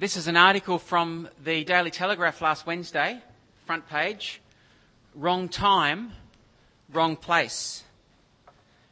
This 0.00 0.16
is 0.16 0.28
an 0.28 0.36
article 0.36 0.78
from 0.78 1.28
the 1.42 1.64
Daily 1.64 1.90
Telegraph 1.90 2.40
last 2.40 2.66
Wednesday, 2.66 3.20
front 3.66 3.88
page. 3.88 4.40
Wrong 5.12 5.48
time, 5.48 6.12
wrong 6.92 7.16
place. 7.16 7.82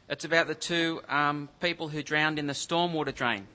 It's 0.09 0.25
about 0.25 0.47
the 0.47 0.53
two 0.53 0.99
um, 1.07 1.47
people 1.61 1.87
who 1.87 2.03
drowned 2.03 2.39
in 2.39 2.47
the 2.47 2.53
stormwater 2.53 3.15
drain 3.15 3.47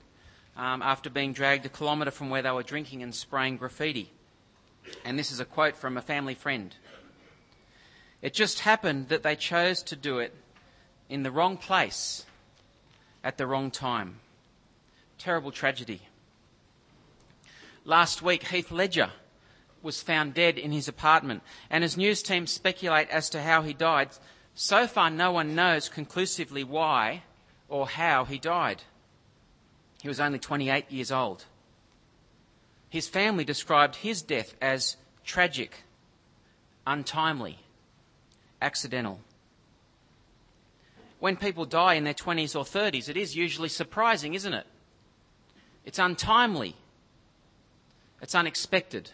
um, 0.57 0.81
after 0.81 1.11
being 1.11 1.31
dragged 1.31 1.63
a 1.67 1.69
kilometre 1.69 2.09
from 2.09 2.31
where 2.31 2.41
they 2.41 2.49
were 2.49 2.63
drinking 2.63 3.03
and 3.03 3.13
spraying 3.13 3.57
graffiti. 3.57 4.09
And 5.05 5.19
this 5.19 5.31
is 5.31 5.39
a 5.39 5.45
quote 5.45 5.75
from 5.75 5.95
a 5.95 6.01
family 6.01 6.33
friend. 6.33 6.75
It 8.23 8.33
just 8.33 8.61
happened 8.61 9.09
that 9.09 9.21
they 9.21 9.35
chose 9.35 9.83
to 9.83 9.95
do 9.95 10.17
it 10.17 10.33
in 11.07 11.21
the 11.21 11.29
wrong 11.29 11.57
place 11.57 12.25
at 13.23 13.37
the 13.37 13.45
wrong 13.45 13.69
time. 13.69 14.21
Terrible 15.19 15.51
tragedy. 15.51 16.01
Last 17.85 18.21
week, 18.21 18.47
Heath 18.47 18.71
Ledger 18.71 19.11
was 19.81 20.01
found 20.01 20.33
dead 20.33 20.57
in 20.57 20.71
his 20.71 20.87
apartment, 20.87 21.43
and 21.69 21.83
as 21.83 21.97
news 21.97 22.23
teams 22.23 22.51
speculate 22.51 23.09
as 23.09 23.29
to 23.31 23.41
how 23.41 23.61
he 23.61 23.73
died, 23.73 24.09
so 24.55 24.87
far 24.87 25.09
no 25.09 25.31
one 25.31 25.55
knows 25.55 25.89
conclusively 25.89 26.63
why 26.63 27.23
or 27.67 27.87
how 27.87 28.23
he 28.23 28.37
died. 28.37 28.83
He 30.01 30.07
was 30.07 30.19
only 30.19 30.39
28 30.39 30.89
years 30.91 31.11
old. 31.11 31.45
His 32.89 33.07
family 33.07 33.43
described 33.43 33.97
his 33.97 34.21
death 34.21 34.55
as 34.61 34.95
tragic, 35.25 35.83
untimely, 36.87 37.59
accidental. 38.61 39.19
When 41.19 41.35
people 41.35 41.65
die 41.65 41.95
in 41.95 42.03
their 42.03 42.13
20s 42.13 42.55
or 42.55 42.63
30s, 42.63 43.09
it 43.09 43.17
is 43.17 43.35
usually 43.35 43.69
surprising, 43.69 44.35
isn't 44.35 44.53
it? 44.53 44.67
It's 45.85 45.99
untimely. 45.99 46.75
It's 48.23 48.33
unexpected. 48.33 49.11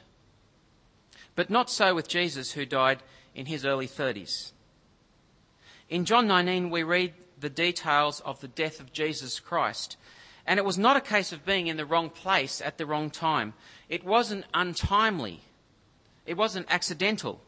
But 1.36 1.50
not 1.50 1.72
so 1.72 1.96
with 1.96 2.08
Jesus, 2.08 2.52
who 2.52 2.64
died 2.64 3.02
in 3.34 3.48
his 3.48 3.66
early 3.66 3.88
30s. 3.88 4.52
In 5.90 6.06
John 6.06 6.28
19, 6.28 6.70
we 6.70 6.84
read 6.84 7.14
the 7.40 7.50
details 7.50 8.20
of 8.20 8.40
the 8.40 8.48
death 8.48 8.80
of 8.80 8.94
Jesus 8.94 9.40
Christ. 9.40 9.98
And 10.46 10.60
it 10.60 10.66
was 10.66 10.78
not 10.78 10.96
a 10.96 11.02
case 11.02 11.32
of 11.32 11.44
being 11.44 11.66
in 11.66 11.76
the 11.76 11.88
wrong 11.88 12.12
place 12.12 12.62
at 12.62 12.78
the 12.78 12.86
wrong 12.86 13.10
time. 13.10 13.54
It 13.90 14.06
wasn't 14.06 14.46
untimely. 14.54 15.42
It 16.28 16.38
wasn't 16.38 16.68
accidental. 16.70 17.42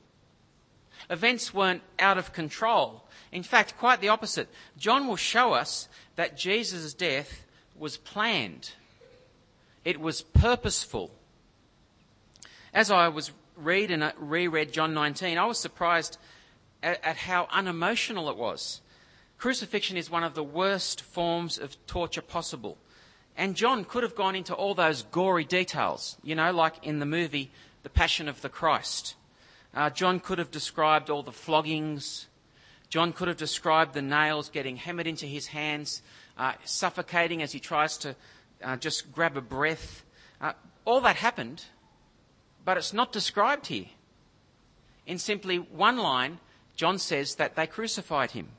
Events 1.11 1.53
weren't 1.53 1.83
out 1.99 2.17
of 2.17 2.33
control. 2.33 3.03
In 3.31 3.43
fact, 3.43 3.77
quite 3.77 4.01
the 4.01 4.09
opposite. 4.09 4.49
John 4.79 5.07
will 5.07 5.15
show 5.15 5.53
us 5.53 5.87
that 6.15 6.37
Jesus' 6.37 6.95
death 6.95 7.45
was 7.77 7.97
planned. 7.97 8.71
It 9.85 9.99
was 9.99 10.23
purposeful. 10.23 11.11
As 12.73 12.89
I 12.89 13.09
was 13.09 13.31
read 13.57 13.91
and 13.91 14.13
reread 14.17 14.71
John 14.71 14.93
19, 14.93 15.37
I 15.37 15.45
was 15.45 15.59
surprised 15.59 16.17
at, 16.81 17.03
at 17.03 17.17
how 17.17 17.47
unemotional 17.51 18.29
it 18.29 18.37
was. 18.37 18.81
Crucifixion 19.37 19.97
is 19.97 20.09
one 20.09 20.23
of 20.23 20.35
the 20.35 20.43
worst 20.43 21.01
forms 21.01 21.57
of 21.57 21.75
torture 21.85 22.21
possible. 22.21 22.77
And 23.35 23.55
John 23.55 23.83
could 23.83 24.03
have 24.03 24.15
gone 24.15 24.35
into 24.35 24.53
all 24.53 24.73
those 24.73 25.03
gory 25.03 25.43
details, 25.43 26.17
you 26.23 26.35
know, 26.35 26.51
like 26.51 26.85
in 26.85 26.99
the 26.99 27.05
movie 27.05 27.51
The 27.83 27.89
Passion 27.89 28.29
of 28.29 28.41
the 28.41 28.49
Christ. 28.49 29.15
Uh, 29.73 29.89
John 29.89 30.19
could 30.19 30.37
have 30.37 30.51
described 30.51 31.09
all 31.09 31.23
the 31.23 31.31
floggings. 31.31 32.27
John 32.89 33.13
could 33.13 33.27
have 33.27 33.37
described 33.37 33.93
the 33.93 34.01
nails 34.01 34.49
getting 34.49 34.75
hammered 34.75 35.07
into 35.07 35.25
his 35.25 35.47
hands, 35.47 36.01
uh, 36.37 36.53
suffocating 36.65 37.41
as 37.41 37.51
he 37.51 37.59
tries 37.59 37.97
to 37.97 38.15
uh, 38.63 38.77
just 38.77 39.11
grab 39.11 39.35
a 39.35 39.41
breath. 39.41 40.05
Uh, 40.39 40.53
all 40.85 41.01
that 41.01 41.15
happened, 41.15 41.65
but 42.63 42.77
it's 42.77 42.93
not 42.93 43.11
described 43.11 43.67
here. 43.67 43.87
In 45.05 45.17
simply 45.17 45.57
one 45.57 45.97
line, 45.97 46.39
John 46.75 46.97
says 46.97 47.35
that 47.35 47.55
they 47.55 47.67
crucified 47.67 48.31
him. 48.31 48.49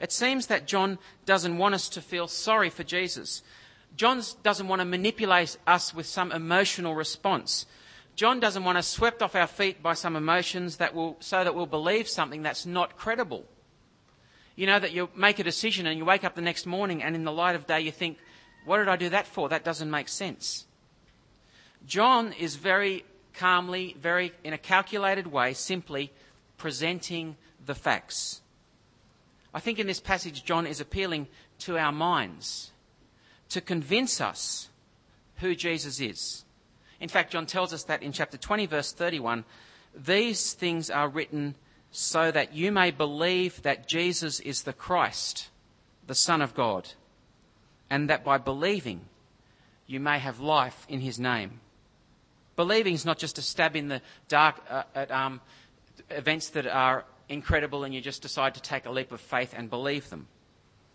It 0.00 0.10
seems 0.10 0.48
that 0.48 0.66
John 0.66 0.98
doesn't 1.26 1.58
want 1.58 1.74
us 1.74 1.88
to 1.90 2.00
feel 2.00 2.26
sorry 2.26 2.70
for 2.70 2.82
Jesus. 2.82 3.42
John 3.96 4.22
doesn't 4.42 4.66
want 4.66 4.80
to 4.80 4.84
manipulate 4.84 5.56
us 5.66 5.94
with 5.94 6.06
some 6.06 6.32
emotional 6.32 6.94
response. 6.94 7.66
John 8.16 8.40
doesn't 8.40 8.64
want 8.64 8.78
us 8.78 8.88
swept 8.88 9.22
off 9.22 9.36
our 9.36 9.46
feet 9.46 9.82
by 9.82 9.94
some 9.94 10.16
emotions 10.16 10.78
that 10.78 10.94
will, 10.94 11.16
so 11.20 11.44
that 11.44 11.54
we'll 11.54 11.66
believe 11.66 12.08
something 12.08 12.42
that's 12.42 12.66
not 12.66 12.96
credible. 12.96 13.44
You 14.56 14.66
know, 14.66 14.78
that 14.78 14.92
you 14.92 15.08
make 15.14 15.38
a 15.38 15.44
decision 15.44 15.86
and 15.86 15.96
you 15.98 16.04
wake 16.04 16.24
up 16.24 16.34
the 16.34 16.42
next 16.42 16.66
morning 16.66 17.02
and 17.02 17.14
in 17.14 17.24
the 17.24 17.32
light 17.32 17.54
of 17.54 17.66
day 17.66 17.80
you 17.80 17.92
think, 17.92 18.18
what 18.64 18.78
did 18.78 18.88
I 18.88 18.96
do 18.96 19.08
that 19.10 19.26
for? 19.26 19.48
That 19.48 19.64
doesn't 19.64 19.90
make 19.90 20.08
sense. 20.08 20.66
John 21.86 22.32
is 22.32 22.56
very 22.56 23.04
calmly, 23.34 23.96
very 24.00 24.32
in 24.44 24.52
a 24.52 24.58
calculated 24.58 25.26
way, 25.26 25.54
simply 25.54 26.12
presenting 26.58 27.36
the 27.64 27.74
facts. 27.74 28.40
I 29.54 29.60
think 29.60 29.78
in 29.78 29.86
this 29.86 30.00
passage, 30.00 30.44
John 30.44 30.66
is 30.66 30.80
appealing 30.80 31.28
to 31.60 31.76
our 31.78 31.92
minds 31.92 32.70
to 33.50 33.60
convince 33.60 34.20
us 34.20 34.68
who 35.36 35.54
Jesus 35.54 36.00
is. 36.00 36.44
In 37.00 37.08
fact, 37.08 37.32
John 37.32 37.46
tells 37.46 37.72
us 37.72 37.84
that 37.84 38.02
in 38.02 38.12
chapter 38.12 38.38
20, 38.38 38.66
verse 38.66 38.92
31, 38.92 39.44
these 39.94 40.54
things 40.54 40.88
are 40.88 41.08
written 41.08 41.56
so 41.90 42.30
that 42.30 42.54
you 42.54 42.72
may 42.72 42.90
believe 42.90 43.60
that 43.62 43.88
Jesus 43.88 44.40
is 44.40 44.62
the 44.62 44.72
Christ, 44.72 45.50
the 46.06 46.14
Son 46.14 46.40
of 46.40 46.54
God, 46.54 46.88
and 47.90 48.08
that 48.08 48.24
by 48.24 48.38
believing 48.38 49.02
you 49.86 50.00
may 50.00 50.18
have 50.18 50.40
life 50.40 50.86
in 50.88 51.00
his 51.00 51.18
name. 51.18 51.60
Believing 52.56 52.94
is 52.94 53.04
not 53.04 53.18
just 53.18 53.38
a 53.38 53.42
stab 53.42 53.76
in 53.76 53.88
the 53.88 54.02
dark 54.28 54.56
uh, 54.68 54.82
at 54.94 55.10
um, 55.10 55.40
events 56.10 56.50
that 56.50 56.66
are 56.66 57.04
incredible 57.28 57.84
and 57.84 57.94
you 57.94 58.00
just 58.00 58.22
decide 58.22 58.54
to 58.54 58.62
take 58.62 58.86
a 58.86 58.90
leap 58.90 59.12
of 59.12 59.20
faith 59.20 59.54
and 59.56 59.70
believe 59.70 60.10
them. 60.10 60.28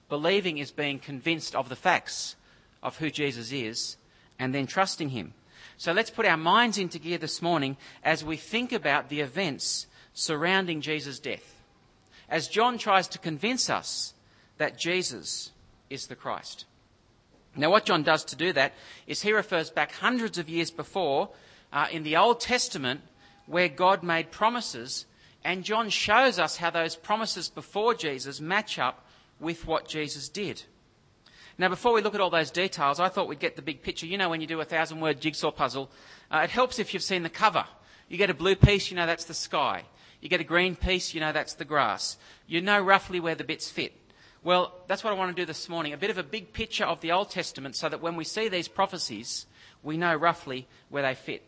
Believing 0.10 0.60
is 0.60 0.72
being 0.72 1.00
convinced 1.00 1.56
of 1.56 1.70
the 1.70 1.76
facts 1.76 2.36
of 2.84 2.98
who 2.98 3.10
Jesus 3.10 3.52
is 3.52 3.98
and 4.40 4.54
then 4.54 4.68
trusting 4.68 5.10
him. 5.10 5.34
So 5.78 5.92
let's 5.92 6.10
put 6.10 6.26
our 6.26 6.38
minds 6.38 6.78
into 6.78 7.00
gear 7.00 7.18
this 7.18 7.42
morning 7.42 7.78
as 8.04 8.24
we 8.24 8.38
think 8.38 8.72
about 8.72 9.10
the 9.10 9.22
events 9.22 9.88
surrounding 10.14 10.82
Jesus' 10.82 11.20
death. 11.20 11.56
As 12.30 12.48
John 12.48 12.78
tries 12.78 13.08
to 13.10 13.20
convince 13.20 13.70
us 13.70 14.14
that 14.58 14.78
Jesus 14.78 15.52
is 15.90 16.08
the 16.08 16.16
Christ. 16.16 16.66
Now, 17.56 17.72
what 17.72 17.86
John 17.86 18.04
does 18.04 18.24
to 18.26 18.36
do 18.36 18.54
that 18.54 18.74
is 19.08 19.22
he 19.22 19.32
refers 19.34 19.70
back 19.70 19.92
hundreds 19.94 20.38
of 20.38 20.50
years 20.50 20.70
before 20.70 21.30
uh, 21.72 21.88
in 21.92 22.04
the 22.04 22.18
Old 22.18 22.40
Testament 22.40 23.02
where 23.46 23.70
God 23.70 24.04
made 24.04 24.32
promises, 24.32 25.06
and 25.44 25.64
John 25.64 25.90
shows 25.90 26.40
us 26.40 26.58
how 26.58 26.70
those 26.70 26.96
promises 26.96 27.50
before 27.50 27.94
Jesus 27.94 28.42
match 28.42 28.78
up 28.78 29.06
with 29.40 29.66
what 29.66 29.88
Jesus 29.88 30.30
did. 30.30 30.64
Now, 31.58 31.70
before 31.70 31.94
we 31.94 32.02
look 32.02 32.14
at 32.14 32.22
all 32.22 32.30
those 32.30 32.52
details, 32.52 33.00
I 33.00 33.10
thought 33.10 33.28
we'd 33.28 33.40
get 33.40 33.56
the 33.56 33.62
big 33.62 33.82
picture. 33.82 34.06
You 34.06 34.18
know, 34.18 34.30
when 34.30 34.42
you 34.42 34.48
do 34.48 34.62
a 34.62 34.66
thousand 34.66 35.00
word 35.00 35.20
jigsaw 35.20 35.52
puzzle, 35.52 35.90
uh, 36.30 36.42
it 36.44 36.52
helps 36.52 36.78
if 36.78 36.94
you've 36.94 37.02
seen 37.02 37.24
the 37.24 37.30
cover. 37.30 37.66
You 38.10 38.18
get 38.18 38.30
a 38.30 38.36
blue 38.36 38.56
piece, 38.56 38.92
you 38.92 38.96
know 38.96 39.06
that's 39.06 39.26
the 39.26 39.34
sky. 39.34 39.84
You 40.22 40.30
get 40.30 40.40
a 40.40 40.46
green 40.46 40.76
piece, 40.76 41.14
you 41.14 41.20
know 41.20 41.32
that's 41.32 41.56
the 41.56 41.66
grass. 41.66 42.18
You 42.48 42.62
know 42.62 42.80
roughly 42.80 43.20
where 43.20 43.36
the 43.36 43.44
bits 43.44 43.70
fit. 43.70 43.94
Well, 44.44 44.74
that's 44.88 45.04
what 45.04 45.12
I 45.12 45.16
want 45.16 45.36
to 45.36 45.42
do 45.42 45.46
this 45.46 45.68
morning. 45.68 45.94
A 45.94 45.98
bit 45.98 46.10
of 46.10 46.18
a 46.18 46.24
big 46.24 46.54
picture 46.54 46.86
of 46.86 47.02
the 47.02 47.12
Old 47.12 47.32
Testament 47.32 47.76
so 47.76 47.90
that 47.90 48.02
when 48.02 48.16
we 48.16 48.24
see 48.24 48.50
these 48.50 48.68
prophecies, 48.68 49.46
we 49.84 49.98
know 49.98 50.16
roughly 50.16 50.68
where 50.90 51.04
they 51.04 51.16
fit. 51.16 51.44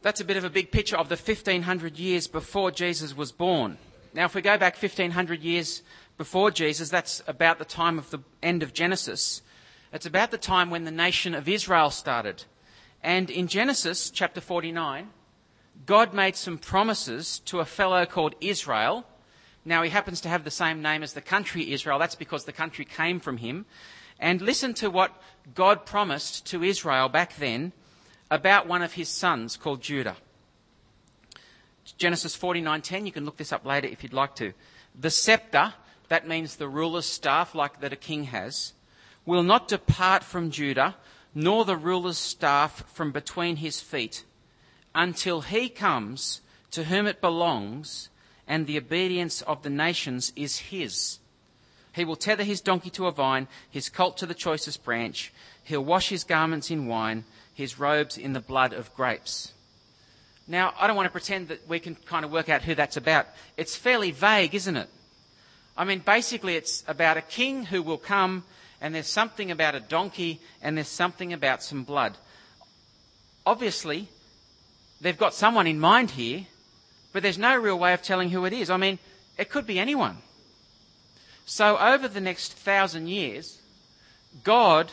That's 0.00 0.20
a 0.20 0.24
bit 0.24 0.36
of 0.36 0.44
a 0.44 0.50
big 0.50 0.70
picture 0.70 0.96
of 0.96 1.08
the 1.08 1.16
1500 1.16 1.98
years 1.98 2.28
before 2.28 2.70
Jesus 2.70 3.16
was 3.16 3.32
born. 3.32 3.78
Now, 4.14 4.26
if 4.26 4.34
we 4.34 4.42
go 4.42 4.56
back 4.56 4.80
1500 4.80 5.42
years 5.42 5.82
before 6.16 6.52
Jesus, 6.52 6.88
that's 6.88 7.20
about 7.26 7.58
the 7.58 7.64
time 7.64 7.98
of 7.98 8.10
the 8.10 8.20
end 8.40 8.62
of 8.62 8.72
Genesis. 8.72 9.42
It's 9.92 10.06
about 10.06 10.30
the 10.30 10.38
time 10.38 10.70
when 10.70 10.84
the 10.84 10.92
nation 10.92 11.34
of 11.34 11.48
Israel 11.48 11.90
started. 11.90 12.44
And 13.02 13.28
in 13.28 13.48
Genesis 13.48 14.10
chapter 14.10 14.40
49, 14.40 15.08
God 15.84 16.14
made 16.14 16.36
some 16.36 16.58
promises 16.58 17.40
to 17.46 17.58
a 17.58 17.64
fellow 17.64 18.06
called 18.06 18.36
Israel. 18.40 19.04
Now, 19.64 19.82
he 19.82 19.90
happens 19.90 20.20
to 20.20 20.28
have 20.28 20.44
the 20.44 20.50
same 20.50 20.80
name 20.80 21.02
as 21.02 21.12
the 21.12 21.20
country 21.20 21.72
Israel. 21.72 21.98
That's 21.98 22.14
because 22.14 22.44
the 22.44 22.52
country 22.52 22.84
came 22.84 23.18
from 23.18 23.38
him. 23.38 23.66
And 24.20 24.40
listen 24.40 24.74
to 24.74 24.90
what 24.90 25.20
God 25.54 25.86
promised 25.86 26.46
to 26.46 26.62
Israel 26.62 27.08
back 27.08 27.36
then 27.36 27.72
about 28.30 28.66
one 28.66 28.82
of 28.82 28.94
his 28.94 29.08
sons 29.08 29.56
called 29.56 29.82
Judah. 29.82 30.16
Genesis 31.96 32.36
49:10, 32.36 33.06
you 33.06 33.12
can 33.12 33.24
look 33.24 33.38
this 33.38 33.52
up 33.52 33.64
later 33.64 33.88
if 33.88 34.02
you'd 34.02 34.12
like 34.12 34.34
to. 34.36 34.52
The 34.94 35.10
scepter, 35.10 35.74
that 36.08 36.28
means 36.28 36.56
the 36.56 36.68
ruler's 36.68 37.06
staff 37.06 37.54
like 37.54 37.80
that 37.80 37.92
a 37.92 37.96
king 37.96 38.24
has, 38.24 38.74
will 39.24 39.42
not 39.42 39.68
depart 39.68 40.22
from 40.22 40.50
Judah, 40.50 40.96
nor 41.34 41.64
the 41.64 41.76
ruler's 41.76 42.18
staff 42.18 42.84
from 42.92 43.12
between 43.12 43.56
his 43.56 43.80
feet, 43.80 44.24
until 44.94 45.42
he 45.42 45.68
comes 45.68 46.40
to 46.70 46.84
whom 46.84 47.06
it 47.06 47.20
belongs, 47.20 48.08
and 48.46 48.66
the 48.66 48.78
obedience 48.78 49.42
of 49.42 49.62
the 49.62 49.70
nations 49.70 50.32
is 50.36 50.58
his. 50.58 51.18
He 51.92 52.04
will 52.04 52.16
tether 52.16 52.44
his 52.44 52.60
donkey 52.60 52.90
to 52.90 53.06
a 53.06 53.12
vine, 53.12 53.48
his 53.68 53.88
colt 53.88 54.16
to 54.18 54.26
the 54.26 54.34
choicest 54.34 54.84
branch. 54.84 55.32
He'll 55.64 55.84
wash 55.84 56.08
his 56.10 56.24
garments 56.24 56.70
in 56.70 56.86
wine, 56.86 57.24
his 57.58 57.76
robes 57.76 58.16
in 58.16 58.34
the 58.34 58.40
blood 58.40 58.72
of 58.72 58.94
grapes. 58.94 59.52
Now, 60.46 60.72
I 60.78 60.86
don't 60.86 60.94
want 60.94 61.06
to 61.06 61.10
pretend 61.10 61.48
that 61.48 61.68
we 61.68 61.80
can 61.80 61.96
kind 61.96 62.24
of 62.24 62.30
work 62.30 62.48
out 62.48 62.62
who 62.62 62.76
that's 62.76 62.96
about. 62.96 63.26
It's 63.56 63.74
fairly 63.74 64.12
vague, 64.12 64.54
isn't 64.54 64.76
it? 64.76 64.88
I 65.76 65.84
mean, 65.84 65.98
basically, 65.98 66.54
it's 66.54 66.84
about 66.86 67.16
a 67.16 67.20
king 67.20 67.64
who 67.64 67.82
will 67.82 67.98
come, 67.98 68.44
and 68.80 68.94
there's 68.94 69.08
something 69.08 69.50
about 69.50 69.74
a 69.74 69.80
donkey, 69.80 70.38
and 70.62 70.76
there's 70.76 70.86
something 70.86 71.32
about 71.32 71.64
some 71.64 71.82
blood. 71.82 72.16
Obviously, 73.44 74.06
they've 75.00 75.18
got 75.18 75.34
someone 75.34 75.66
in 75.66 75.80
mind 75.80 76.12
here, 76.12 76.46
but 77.12 77.24
there's 77.24 77.38
no 77.38 77.56
real 77.56 77.76
way 77.76 77.92
of 77.92 78.02
telling 78.02 78.30
who 78.30 78.44
it 78.44 78.52
is. 78.52 78.70
I 78.70 78.76
mean, 78.76 79.00
it 79.36 79.50
could 79.50 79.66
be 79.66 79.80
anyone. 79.80 80.18
So, 81.44 81.76
over 81.76 82.06
the 82.06 82.20
next 82.20 82.52
thousand 82.52 83.08
years, 83.08 83.58
God 84.44 84.92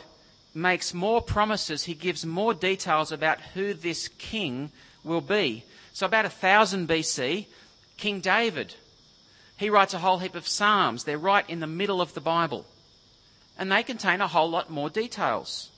makes 0.56 0.94
more 0.94 1.22
promises. 1.22 1.84
He 1.84 1.94
gives 1.94 2.26
more 2.26 2.54
details 2.54 3.12
about 3.12 3.42
who 3.54 3.74
this 3.74 4.08
king 4.08 4.72
will 5.04 5.22
be. 5.22 5.64
So, 5.94 6.06
about 6.06 6.26
1000 6.26 6.88
BC, 6.88 7.46
King 7.98 8.20
David, 8.20 8.76
he 9.58 9.70
writes 9.70 9.94
a 9.94 10.00
whole 10.00 10.20
heap 10.20 10.36
of 10.36 10.48
Psalms. 10.48 11.04
They're 11.04 11.18
right 11.18 11.48
in 11.50 11.60
the 11.60 11.68
middle 11.68 12.02
of 12.02 12.14
the 12.14 12.22
Bible. 12.22 12.66
And 13.58 13.72
they 13.72 13.84
contain 13.84 14.22
a 14.22 14.28
whole 14.28 14.50
lot 14.50 14.70
more 14.70 14.90
details. 14.90 15.70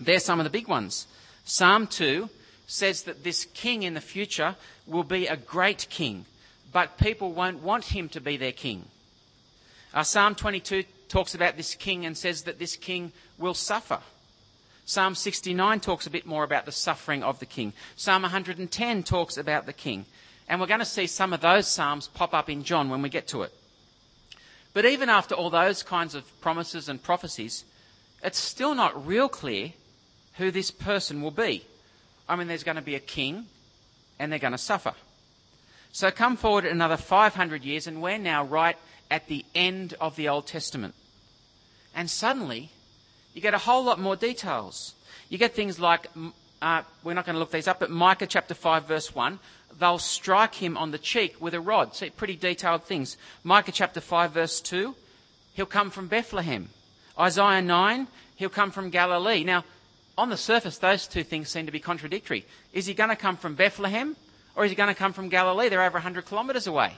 They're 0.00 0.18
some 0.18 0.40
of 0.40 0.44
the 0.44 0.50
big 0.50 0.68
ones. 0.68 1.06
Psalm 1.44 1.86
2 1.86 2.28
says 2.66 3.02
that 3.04 3.24
this 3.24 3.46
king 3.54 3.82
in 3.82 3.94
the 3.94 4.00
future 4.00 4.56
will 4.86 5.04
be 5.04 5.26
a 5.26 5.36
great 5.36 5.86
king, 5.90 6.24
but 6.72 6.98
people 6.98 7.32
won't 7.32 7.62
want 7.62 7.86
him 7.86 8.08
to 8.10 8.20
be 8.20 8.36
their 8.36 8.52
king. 8.52 8.84
Uh, 9.94 10.02
Psalm 10.02 10.34
22 10.34 10.84
talks 11.08 11.34
about 11.34 11.56
this 11.56 11.74
king 11.74 12.06
and 12.06 12.16
says 12.16 12.42
that 12.42 12.58
this 12.58 12.76
king 12.76 13.12
will 13.38 13.54
suffer. 13.54 14.00
Psalm 14.84 15.14
69 15.14 15.80
talks 15.80 16.06
a 16.06 16.10
bit 16.10 16.26
more 16.26 16.44
about 16.44 16.64
the 16.64 16.72
suffering 16.72 17.22
of 17.22 17.38
the 17.40 17.46
king. 17.46 17.72
Psalm 17.96 18.22
110 18.22 19.02
talks 19.02 19.36
about 19.36 19.66
the 19.66 19.72
king. 19.72 20.06
And 20.48 20.60
we're 20.60 20.66
going 20.66 20.80
to 20.80 20.86
see 20.86 21.06
some 21.06 21.32
of 21.32 21.40
those 21.40 21.68
psalms 21.68 22.08
pop 22.08 22.32
up 22.32 22.48
in 22.48 22.64
John 22.64 22.88
when 22.88 23.02
we 23.02 23.10
get 23.10 23.28
to 23.28 23.42
it. 23.42 23.52
But 24.72 24.86
even 24.86 25.10
after 25.10 25.34
all 25.34 25.50
those 25.50 25.82
kinds 25.82 26.14
of 26.14 26.40
promises 26.40 26.88
and 26.88 27.02
prophecies, 27.02 27.64
it's 28.22 28.38
still 28.38 28.74
not 28.74 29.06
real 29.06 29.28
clear 29.28 29.72
who 30.34 30.50
this 30.50 30.70
person 30.70 31.20
will 31.20 31.32
be. 31.32 31.64
I 32.28 32.36
mean, 32.36 32.48
there's 32.48 32.64
going 32.64 32.76
to 32.76 32.82
be 32.82 32.94
a 32.94 33.00
king 33.00 33.46
and 34.18 34.32
they're 34.32 34.38
going 34.38 34.52
to 34.52 34.58
suffer. 34.58 34.94
So 35.92 36.10
come 36.10 36.36
forward 36.36 36.64
another 36.64 36.96
500 36.96 37.64
years 37.64 37.86
and 37.86 38.02
we're 38.02 38.18
now 38.18 38.44
right 38.44 38.76
at 39.10 39.26
the 39.26 39.44
end 39.54 39.94
of 40.00 40.16
the 40.16 40.28
Old 40.28 40.46
Testament. 40.46 40.94
And 41.94 42.10
suddenly, 42.10 42.70
you 43.34 43.40
get 43.40 43.54
a 43.54 43.58
whole 43.58 43.84
lot 43.84 43.98
more 43.98 44.16
details. 44.16 44.94
You 45.28 45.38
get 45.38 45.54
things 45.54 45.80
like, 45.80 46.06
uh, 46.62 46.82
we're 47.02 47.14
not 47.14 47.26
going 47.26 47.34
to 47.34 47.40
look 47.40 47.50
these 47.50 47.68
up, 47.68 47.80
but 47.80 47.90
Micah 47.90 48.26
chapter 48.26 48.54
5 48.54 48.86
verse 48.86 49.14
1, 49.14 49.38
they'll 49.78 49.98
strike 49.98 50.56
him 50.56 50.76
on 50.76 50.90
the 50.90 50.98
cheek 50.98 51.40
with 51.40 51.54
a 51.54 51.60
rod. 51.60 51.94
See, 51.94 52.10
pretty 52.10 52.36
detailed 52.36 52.84
things. 52.84 53.16
Micah 53.42 53.72
chapter 53.72 54.00
5 54.00 54.32
verse 54.32 54.60
2, 54.60 54.94
he'll 55.54 55.66
come 55.66 55.90
from 55.90 56.08
Bethlehem. 56.08 56.68
Isaiah 57.18 57.62
9, 57.62 58.06
he'll 58.36 58.48
come 58.48 58.70
from 58.70 58.90
Galilee. 58.90 59.42
Now, 59.44 59.64
on 60.16 60.30
the 60.30 60.36
surface, 60.36 60.78
those 60.78 61.06
two 61.06 61.22
things 61.22 61.48
seem 61.48 61.66
to 61.66 61.72
be 61.72 61.80
contradictory. 61.80 62.44
Is 62.72 62.86
he 62.86 62.94
going 62.94 63.10
to 63.10 63.16
come 63.16 63.36
from 63.36 63.54
Bethlehem 63.54 64.16
or 64.58 64.64
is 64.64 64.72
he 64.72 64.74
going 64.74 64.88
to 64.88 64.94
come 64.94 65.12
from 65.12 65.28
Galilee? 65.28 65.68
They're 65.68 65.84
over 65.84 65.98
100 65.98 66.26
kilometres 66.26 66.66
away. 66.66 66.92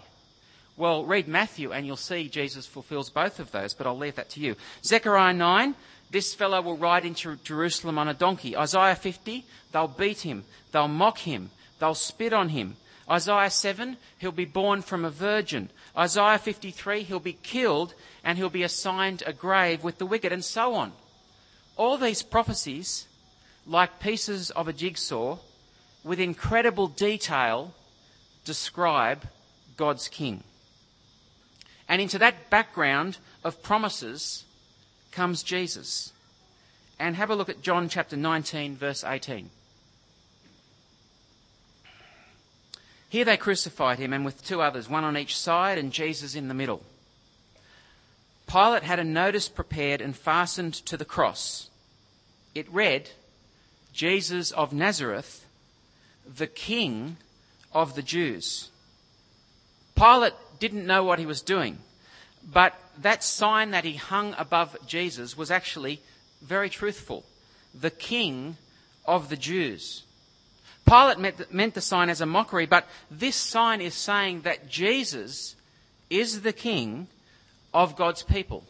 Well, 0.79 1.05
read 1.05 1.29
Matthew 1.29 1.73
and 1.73 1.87
you'll 1.87 1.97
see 1.97 2.27
Jesus 2.27 2.65
fulfills 2.65 3.11
both 3.11 3.39
of 3.39 3.53
those, 3.53 3.75
but 3.75 3.87
I'll 3.87 3.99
leave 3.99 4.15
that 4.15 4.31
to 4.31 4.41
you. 4.41 4.57
Zechariah 4.83 5.35
9, 5.35 5.75
this 6.11 6.35
fellow 6.35 6.63
will 6.63 6.79
ride 6.79 7.05
into 7.05 7.37
Jerusalem 7.45 7.99
on 7.99 8.09
a 8.09 8.15
donkey. 8.15 8.57
Isaiah 8.57 8.97
50, 8.97 9.45
they'll 9.73 9.89
beat 9.89 10.21
him, 10.21 10.45
they'll 10.73 10.89
mock 10.89 11.19
him, 11.19 11.51
they'll 11.79 11.95
spit 11.95 12.33
on 12.33 12.49
him. 12.49 12.77
Isaiah 13.11 13.51
7, 13.51 13.99
he'll 14.17 14.33
be 14.33 14.47
born 14.47 14.81
from 14.81 15.05
a 15.05 15.11
virgin. 15.11 15.69
Isaiah 15.95 16.39
53, 16.39 17.03
he'll 17.03 17.21
be 17.21 17.35
killed 17.35 17.93
and 18.25 18.39
he'll 18.39 18.49
be 18.49 18.63
assigned 18.63 19.23
a 19.27 19.35
grave 19.35 19.85
with 19.85 19.99
the 19.99 20.07
wicked, 20.07 20.33
and 20.33 20.43
so 20.43 20.77
on. 20.77 20.93
All 21.77 21.99
these 21.99 22.23
prophecies, 22.23 23.07
like 23.67 24.01
pieces 24.01 24.51
of 24.51 24.67
a 24.67 24.73
jigsaw, 24.73 25.37
with 26.05 26.21
incredible 26.21 26.87
detail, 26.87 27.75
describe 28.45 29.27
God's 29.77 30.09
King. 30.09 30.43
And 31.89 32.01
into 32.01 32.19
that 32.19 32.51
background 32.51 33.19
of 33.45 33.63
promises 33.63 34.45
comes 35.11 35.43
Jesus. 35.43 36.13
And 36.99 37.17
have 37.17 37.31
a 37.31 37.35
look 37.35 37.49
at 37.49 37.63
John 37.63 37.89
chapter 37.89 38.17
19, 38.17 38.77
verse 38.77 39.03
18. 39.05 39.51
Here 43.09 43.25
they 43.25 43.37
crucified 43.37 43.99
him, 43.99 44.13
and 44.13 44.25
with 44.25 44.45
two 44.45 44.63
others, 44.63 44.89
one 44.89 45.03
on 45.03 45.17
each 45.17 45.37
side, 45.37 45.79
and 45.79 45.93
Jesus 45.93 46.37
in 46.37 46.47
the 46.47 46.55
middle. 46.55 46.83
Pilate 48.47 48.85
had 48.85 49.01
a 49.01 49.05
notice 49.05 49.49
prepared 49.49 50.01
and 50.01 50.17
fastened 50.17 50.75
to 50.75 50.97
the 50.97 51.05
cross. 51.05 51.71
It 52.55 52.73
read, 52.73 53.11
Jesus 53.93 54.53
of 54.53 54.73
Nazareth, 54.73 55.45
the 56.27 56.47
King 56.47 57.17
of 57.73 57.95
the 57.95 58.03
Jews. 58.03 58.71
Pilate 59.95 60.35
didn't 60.59 60.87
know 60.87 61.05
what 61.05 61.19
he 61.19 61.27
was 61.27 61.43
doing. 61.43 61.79
But 62.53 62.75
that 62.99 63.23
sign 63.23 63.73
that 63.73 63.85
he 63.85 63.95
hung 63.95 64.35
above 64.39 64.77
Jesus 64.87 65.37
was 65.37 65.51
actually 65.51 66.01
very 66.43 66.71
truthful. 66.71 67.25
The 67.79 67.91
King 67.91 68.57
of 69.05 69.29
the 69.29 69.37
Jews. 69.37 70.05
Pilate 70.87 71.19
meant, 71.53 71.75
the 71.75 71.81
sign 71.81 72.09
as 72.09 72.21
a 72.21 72.27
mockery, 72.27 72.67
but 72.67 72.89
this 73.11 73.37
sign 73.37 73.81
is 73.81 73.95
saying 73.95 74.43
that 74.43 74.69
Jesus 74.69 75.55
is 76.09 76.41
the 76.41 76.53
King 76.53 77.07
of 77.73 77.95
God's 77.97 78.23
people. 78.23 78.65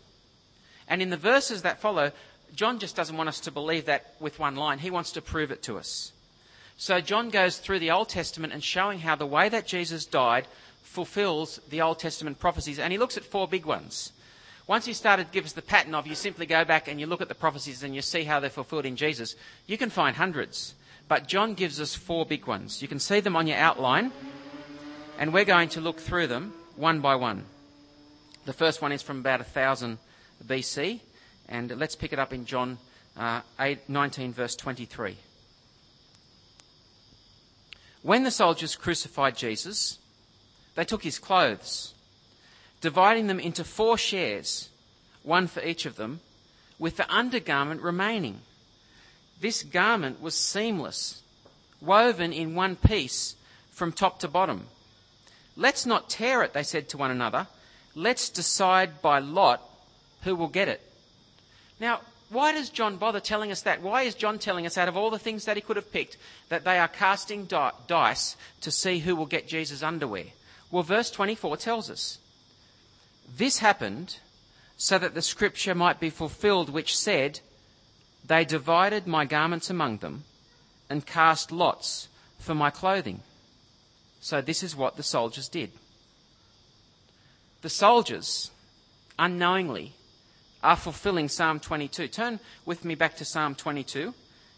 And 0.88 1.00
in 1.00 1.10
the 1.10 1.16
verses 1.16 1.62
that 1.62 1.80
follow, 1.80 2.12
John 2.54 2.78
just 2.78 2.96
doesn't 2.96 3.16
want 3.16 3.28
us 3.28 3.40
to 3.40 3.50
believe 3.50 3.86
that 3.86 4.14
with 4.18 4.38
one 4.38 4.56
line. 4.56 4.80
He 4.80 4.90
wants 4.90 5.12
to 5.12 5.22
prove 5.22 5.50
it 5.50 5.62
to 5.62 5.78
us. 5.78 6.12
So 6.80 6.98
John 7.02 7.28
goes 7.28 7.58
through 7.58 7.80
the 7.80 7.90
Old 7.90 8.08
Testament 8.08 8.54
and 8.54 8.64
showing 8.64 9.00
how 9.00 9.14
the 9.14 9.26
way 9.26 9.50
that 9.50 9.66
Jesus 9.66 10.06
died 10.06 10.46
fulfills 10.82 11.60
the 11.68 11.82
Old 11.82 11.98
Testament 11.98 12.38
prophecies. 12.38 12.78
And 12.78 12.90
he 12.90 12.98
looks 12.98 13.18
at 13.18 13.22
four 13.22 13.46
big 13.46 13.66
ones. 13.66 14.12
Once 14.66 14.86
he 14.86 14.94
started 14.94 15.26
to 15.26 15.32
give 15.32 15.44
us 15.44 15.52
the 15.52 15.60
pattern 15.60 15.94
of 15.94 16.06
you 16.06 16.14
simply 16.14 16.46
go 16.46 16.64
back 16.64 16.88
and 16.88 16.98
you 16.98 17.06
look 17.06 17.20
at 17.20 17.28
the 17.28 17.34
prophecies 17.34 17.82
and 17.82 17.94
you 17.94 18.00
see 18.00 18.24
how 18.24 18.40
they're 18.40 18.48
fulfilled 18.48 18.86
in 18.86 18.96
Jesus, 18.96 19.36
you 19.66 19.76
can 19.76 19.90
find 19.90 20.16
hundreds. 20.16 20.74
But 21.06 21.28
John 21.28 21.52
gives 21.52 21.82
us 21.82 21.94
four 21.94 22.24
big 22.24 22.46
ones. 22.46 22.80
You 22.80 22.88
can 22.88 22.98
see 22.98 23.20
them 23.20 23.36
on 23.36 23.46
your 23.46 23.58
outline, 23.58 24.10
and 25.18 25.34
we're 25.34 25.44
going 25.44 25.68
to 25.70 25.82
look 25.82 26.00
through 26.00 26.28
them 26.28 26.54
one 26.76 27.00
by 27.00 27.14
one. 27.14 27.44
The 28.46 28.54
first 28.54 28.80
one 28.80 28.92
is 28.92 29.02
from 29.02 29.18
about 29.18 29.40
1000 29.40 29.98
BC, 30.46 31.00
and 31.46 31.78
let's 31.78 31.94
pick 31.94 32.14
it 32.14 32.18
up 32.18 32.32
in 32.32 32.46
John 32.46 32.78
uh, 33.18 33.42
8, 33.58 33.86
19, 33.86 34.32
verse 34.32 34.56
23. 34.56 35.18
When 38.02 38.22
the 38.22 38.30
soldiers 38.30 38.76
crucified 38.76 39.36
Jesus, 39.36 39.98
they 40.74 40.84
took 40.84 41.02
his 41.02 41.18
clothes, 41.18 41.94
dividing 42.80 43.26
them 43.26 43.40
into 43.40 43.64
four 43.64 43.98
shares, 43.98 44.70
one 45.22 45.46
for 45.46 45.62
each 45.62 45.84
of 45.84 45.96
them, 45.96 46.20
with 46.78 46.96
the 46.96 47.12
undergarment 47.12 47.82
remaining. 47.82 48.40
This 49.40 49.62
garment 49.62 50.20
was 50.20 50.34
seamless, 50.34 51.22
woven 51.80 52.32
in 52.32 52.54
one 52.54 52.76
piece 52.76 53.36
from 53.70 53.92
top 53.92 54.18
to 54.20 54.28
bottom. 54.28 54.66
Let's 55.56 55.84
not 55.84 56.08
tear 56.08 56.42
it, 56.42 56.54
they 56.54 56.62
said 56.62 56.88
to 56.90 56.96
one 56.96 57.10
another. 57.10 57.46
Let's 57.94 58.30
decide 58.30 59.02
by 59.02 59.18
lot 59.18 59.62
who 60.22 60.34
will 60.34 60.48
get 60.48 60.68
it. 60.68 60.80
Now, 61.78 62.00
why 62.30 62.52
does 62.52 62.70
John 62.70 62.96
bother 62.96 63.18
telling 63.18 63.50
us 63.50 63.62
that? 63.62 63.82
Why 63.82 64.02
is 64.02 64.14
John 64.14 64.38
telling 64.38 64.64
us, 64.64 64.78
out 64.78 64.88
of 64.88 64.96
all 64.96 65.10
the 65.10 65.18
things 65.18 65.44
that 65.44 65.56
he 65.56 65.60
could 65.60 65.76
have 65.76 65.92
picked, 65.92 66.16
that 66.48 66.64
they 66.64 66.78
are 66.78 66.88
casting 66.88 67.44
di- 67.44 67.72
dice 67.88 68.36
to 68.60 68.70
see 68.70 69.00
who 69.00 69.16
will 69.16 69.26
get 69.26 69.48
Jesus' 69.48 69.82
underwear? 69.82 70.26
Well, 70.70 70.84
verse 70.84 71.10
24 71.10 71.56
tells 71.56 71.90
us 71.90 72.18
this 73.36 73.58
happened 73.58 74.18
so 74.76 74.96
that 74.98 75.14
the 75.14 75.22
scripture 75.22 75.74
might 75.74 75.98
be 75.98 76.08
fulfilled, 76.08 76.70
which 76.70 76.96
said, 76.96 77.40
They 78.24 78.44
divided 78.44 79.08
my 79.08 79.24
garments 79.24 79.68
among 79.68 79.98
them 79.98 80.22
and 80.88 81.04
cast 81.04 81.50
lots 81.50 82.08
for 82.38 82.54
my 82.54 82.70
clothing. 82.70 83.22
So, 84.20 84.40
this 84.40 84.62
is 84.62 84.76
what 84.76 84.96
the 84.96 85.02
soldiers 85.02 85.48
did. 85.48 85.70
The 87.62 87.70
soldiers, 87.70 88.50
unknowingly, 89.18 89.94
are 90.62 90.76
fulfilling 90.76 91.28
Psalm 91.28 91.60
22. 91.60 92.08
Turn 92.08 92.40
with 92.64 92.84
me 92.84 92.94
back 92.94 93.16
to 93.16 93.24
Psalm 93.24 93.54
22. 93.54 94.14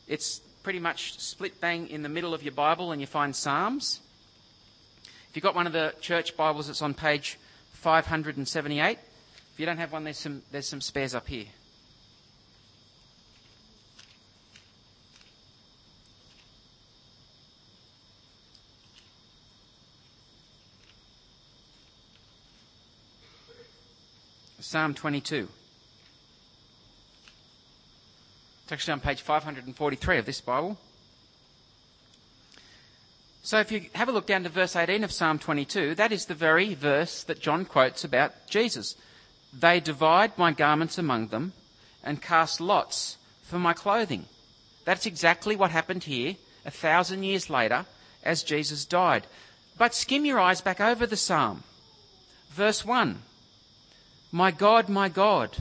It's 0.08 0.40
pretty 0.62 0.78
much 0.78 1.18
split 1.18 1.60
bang 1.60 1.88
in 1.88 2.02
the 2.02 2.08
middle 2.08 2.34
of 2.34 2.42
your 2.42 2.52
Bible, 2.52 2.92
and 2.92 3.00
you 3.00 3.06
find 3.06 3.34
Psalms. 3.34 4.00
If 5.28 5.36
you've 5.36 5.42
got 5.42 5.54
one 5.54 5.66
of 5.66 5.72
the 5.72 5.94
church 6.00 6.36
Bibles, 6.36 6.68
it's 6.68 6.82
on 6.82 6.94
page 6.94 7.38
578. 7.72 8.98
If 8.98 9.60
you 9.60 9.66
don't 9.66 9.78
have 9.78 9.92
one, 9.92 10.04
there's 10.04 10.18
some, 10.18 10.42
there's 10.50 10.68
some 10.68 10.80
spares 10.80 11.14
up 11.14 11.28
here. 11.28 11.46
Psalm 24.60 24.94
22. 24.94 25.48
It's 28.64 28.72
actually 28.72 28.92
on 28.92 29.00
page 29.00 29.20
543 29.20 30.18
of 30.18 30.26
this 30.26 30.40
Bible. 30.40 30.78
So 33.44 33.58
if 33.58 33.72
you 33.72 33.86
have 33.94 34.08
a 34.08 34.12
look 34.12 34.26
down 34.26 34.44
to 34.44 34.48
verse 34.48 34.76
18 34.76 35.02
of 35.02 35.10
Psalm 35.10 35.38
22, 35.38 35.96
that 35.96 36.12
is 36.12 36.26
the 36.26 36.34
very 36.34 36.74
verse 36.74 37.24
that 37.24 37.40
John 37.40 37.64
quotes 37.64 38.04
about 38.04 38.46
Jesus. 38.48 38.94
They 39.52 39.80
divide 39.80 40.38
my 40.38 40.52
garments 40.52 40.96
among 40.96 41.28
them 41.28 41.52
and 42.04 42.22
cast 42.22 42.60
lots 42.60 43.18
for 43.42 43.58
my 43.58 43.72
clothing. 43.72 44.26
That's 44.84 45.06
exactly 45.06 45.56
what 45.56 45.70
happened 45.70 46.04
here 46.04 46.36
a 46.64 46.70
thousand 46.70 47.24
years 47.24 47.50
later 47.50 47.86
as 48.22 48.44
Jesus 48.44 48.84
died. 48.84 49.26
But 49.76 49.94
skim 49.94 50.24
your 50.24 50.38
eyes 50.38 50.60
back 50.60 50.80
over 50.80 51.06
the 51.06 51.16
psalm. 51.16 51.64
Verse 52.50 52.84
1 52.84 53.22
My 54.30 54.52
God, 54.52 54.88
my 54.88 55.08
God, 55.08 55.58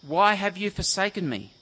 why 0.00 0.34
have 0.34 0.56
you 0.56 0.70
forsaken 0.70 1.28
me? 1.28 1.52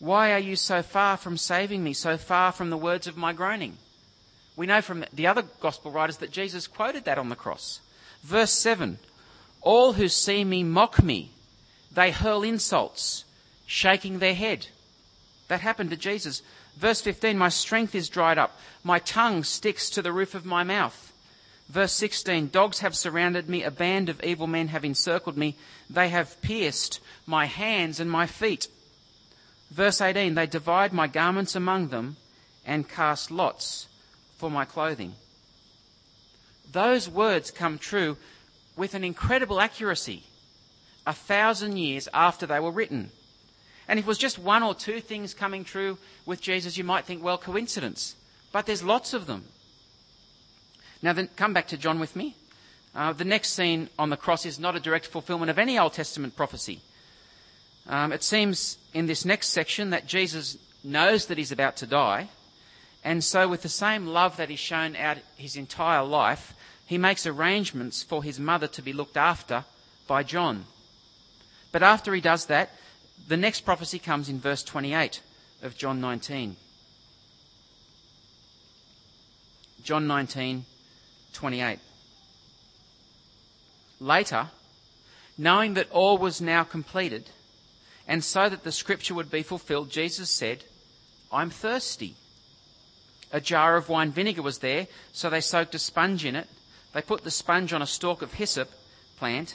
Why 0.00 0.32
are 0.32 0.38
you 0.38 0.56
so 0.56 0.82
far 0.82 1.18
from 1.18 1.36
saving 1.36 1.84
me, 1.84 1.92
so 1.92 2.16
far 2.16 2.52
from 2.52 2.70
the 2.70 2.78
words 2.78 3.06
of 3.06 3.18
my 3.18 3.34
groaning? 3.34 3.76
We 4.56 4.66
know 4.66 4.80
from 4.80 5.04
the 5.12 5.26
other 5.26 5.42
gospel 5.60 5.90
writers 5.90 6.16
that 6.18 6.32
Jesus 6.32 6.66
quoted 6.66 7.04
that 7.04 7.18
on 7.18 7.28
the 7.28 7.36
cross. 7.36 7.80
Verse 8.22 8.50
7 8.50 8.98
All 9.60 9.92
who 9.92 10.08
see 10.08 10.42
me 10.42 10.64
mock 10.64 11.02
me, 11.02 11.30
they 11.92 12.10
hurl 12.10 12.42
insults, 12.42 13.24
shaking 13.66 14.18
their 14.18 14.34
head. 14.34 14.68
That 15.48 15.60
happened 15.60 15.90
to 15.90 15.96
Jesus. 15.96 16.40
Verse 16.78 17.02
15 17.02 17.36
My 17.36 17.50
strength 17.50 17.94
is 17.94 18.08
dried 18.08 18.38
up, 18.38 18.58
my 18.82 19.00
tongue 19.00 19.44
sticks 19.44 19.90
to 19.90 20.00
the 20.00 20.12
roof 20.12 20.34
of 20.34 20.46
my 20.46 20.64
mouth. 20.64 21.12
Verse 21.68 21.92
16 21.92 22.48
Dogs 22.48 22.78
have 22.78 22.96
surrounded 22.96 23.50
me, 23.50 23.64
a 23.64 23.70
band 23.70 24.08
of 24.08 24.24
evil 24.24 24.46
men 24.46 24.68
have 24.68 24.84
encircled 24.84 25.36
me, 25.36 25.56
they 25.90 26.08
have 26.08 26.40
pierced 26.40 27.00
my 27.26 27.44
hands 27.44 28.00
and 28.00 28.10
my 28.10 28.26
feet. 28.26 28.66
Verse 29.70 30.00
18 30.00 30.34
They 30.34 30.46
divide 30.46 30.92
my 30.92 31.06
garments 31.06 31.54
among 31.54 31.88
them 31.88 32.16
and 32.66 32.88
cast 32.88 33.30
lots 33.30 33.86
for 34.36 34.50
my 34.50 34.64
clothing. 34.64 35.14
Those 36.72 37.08
words 37.08 37.50
come 37.50 37.78
true 37.78 38.16
with 38.76 38.94
an 38.94 39.04
incredible 39.04 39.60
accuracy 39.60 40.22
a 41.06 41.12
thousand 41.12 41.76
years 41.76 42.08
after 42.12 42.46
they 42.46 42.60
were 42.60 42.70
written. 42.70 43.10
And 43.88 43.98
if 43.98 44.04
it 44.04 44.08
was 44.08 44.18
just 44.18 44.38
one 44.38 44.62
or 44.62 44.74
two 44.74 45.00
things 45.00 45.34
coming 45.34 45.64
true 45.64 45.98
with 46.24 46.40
Jesus, 46.40 46.76
you 46.76 46.84
might 46.84 47.04
think, 47.04 47.24
well, 47.24 47.38
coincidence. 47.38 48.14
But 48.52 48.66
there's 48.66 48.84
lots 48.84 49.14
of 49.14 49.26
them. 49.26 49.44
Now, 51.02 51.12
then, 51.12 51.28
come 51.34 51.52
back 51.52 51.66
to 51.68 51.76
John 51.76 51.98
with 51.98 52.14
me. 52.14 52.36
Uh, 52.94 53.12
the 53.12 53.24
next 53.24 53.50
scene 53.50 53.88
on 53.98 54.10
the 54.10 54.16
cross 54.16 54.44
is 54.44 54.58
not 54.58 54.76
a 54.76 54.80
direct 54.80 55.06
fulfillment 55.06 55.50
of 55.50 55.58
any 55.58 55.78
Old 55.78 55.94
Testament 55.94 56.36
prophecy. 56.36 56.80
Um, 57.90 58.12
it 58.12 58.22
seems 58.22 58.78
in 58.94 59.06
this 59.06 59.24
next 59.24 59.48
section 59.48 59.90
that 59.90 60.06
Jesus 60.06 60.56
knows 60.84 61.26
that 61.26 61.38
he's 61.38 61.50
about 61.50 61.76
to 61.78 61.88
die, 61.88 62.28
and 63.02 63.24
so, 63.24 63.48
with 63.48 63.62
the 63.62 63.68
same 63.68 64.06
love 64.06 64.36
that 64.36 64.48
he's 64.48 64.60
shown 64.60 64.94
out 64.94 65.18
his 65.36 65.56
entire 65.56 66.04
life, 66.04 66.54
he 66.86 66.98
makes 66.98 67.26
arrangements 67.26 68.02
for 68.02 68.22
his 68.22 68.38
mother 68.38 68.68
to 68.68 68.82
be 68.82 68.92
looked 68.92 69.16
after 69.16 69.64
by 70.06 70.22
John. 70.22 70.66
But 71.72 71.82
after 71.82 72.14
he 72.14 72.20
does 72.20 72.46
that, 72.46 72.70
the 73.26 73.36
next 73.36 73.62
prophecy 73.62 73.98
comes 73.98 74.28
in 74.28 74.38
verse 74.38 74.62
28 74.62 75.20
of 75.62 75.76
John 75.76 76.00
19. 76.00 76.56
John 79.82 80.06
19, 80.06 80.64
28. 81.32 81.78
Later, 83.98 84.48
knowing 85.36 85.74
that 85.74 85.90
all 85.90 86.18
was 86.18 86.40
now 86.40 86.64
completed, 86.64 87.30
and 88.10 88.24
so 88.24 88.48
that 88.48 88.64
the 88.64 88.72
scripture 88.72 89.14
would 89.14 89.30
be 89.30 89.44
fulfilled, 89.44 89.88
Jesus 89.88 90.28
said, 90.28 90.64
I'm 91.30 91.48
thirsty. 91.48 92.16
A 93.30 93.40
jar 93.40 93.76
of 93.76 93.88
wine 93.88 94.10
vinegar 94.10 94.42
was 94.42 94.58
there, 94.58 94.88
so 95.12 95.30
they 95.30 95.40
soaked 95.40 95.76
a 95.76 95.78
sponge 95.78 96.24
in 96.24 96.34
it. 96.34 96.48
They 96.92 97.02
put 97.02 97.22
the 97.22 97.30
sponge 97.30 97.72
on 97.72 97.82
a 97.82 97.86
stalk 97.86 98.20
of 98.20 98.34
hyssop 98.34 98.68
plant 99.16 99.54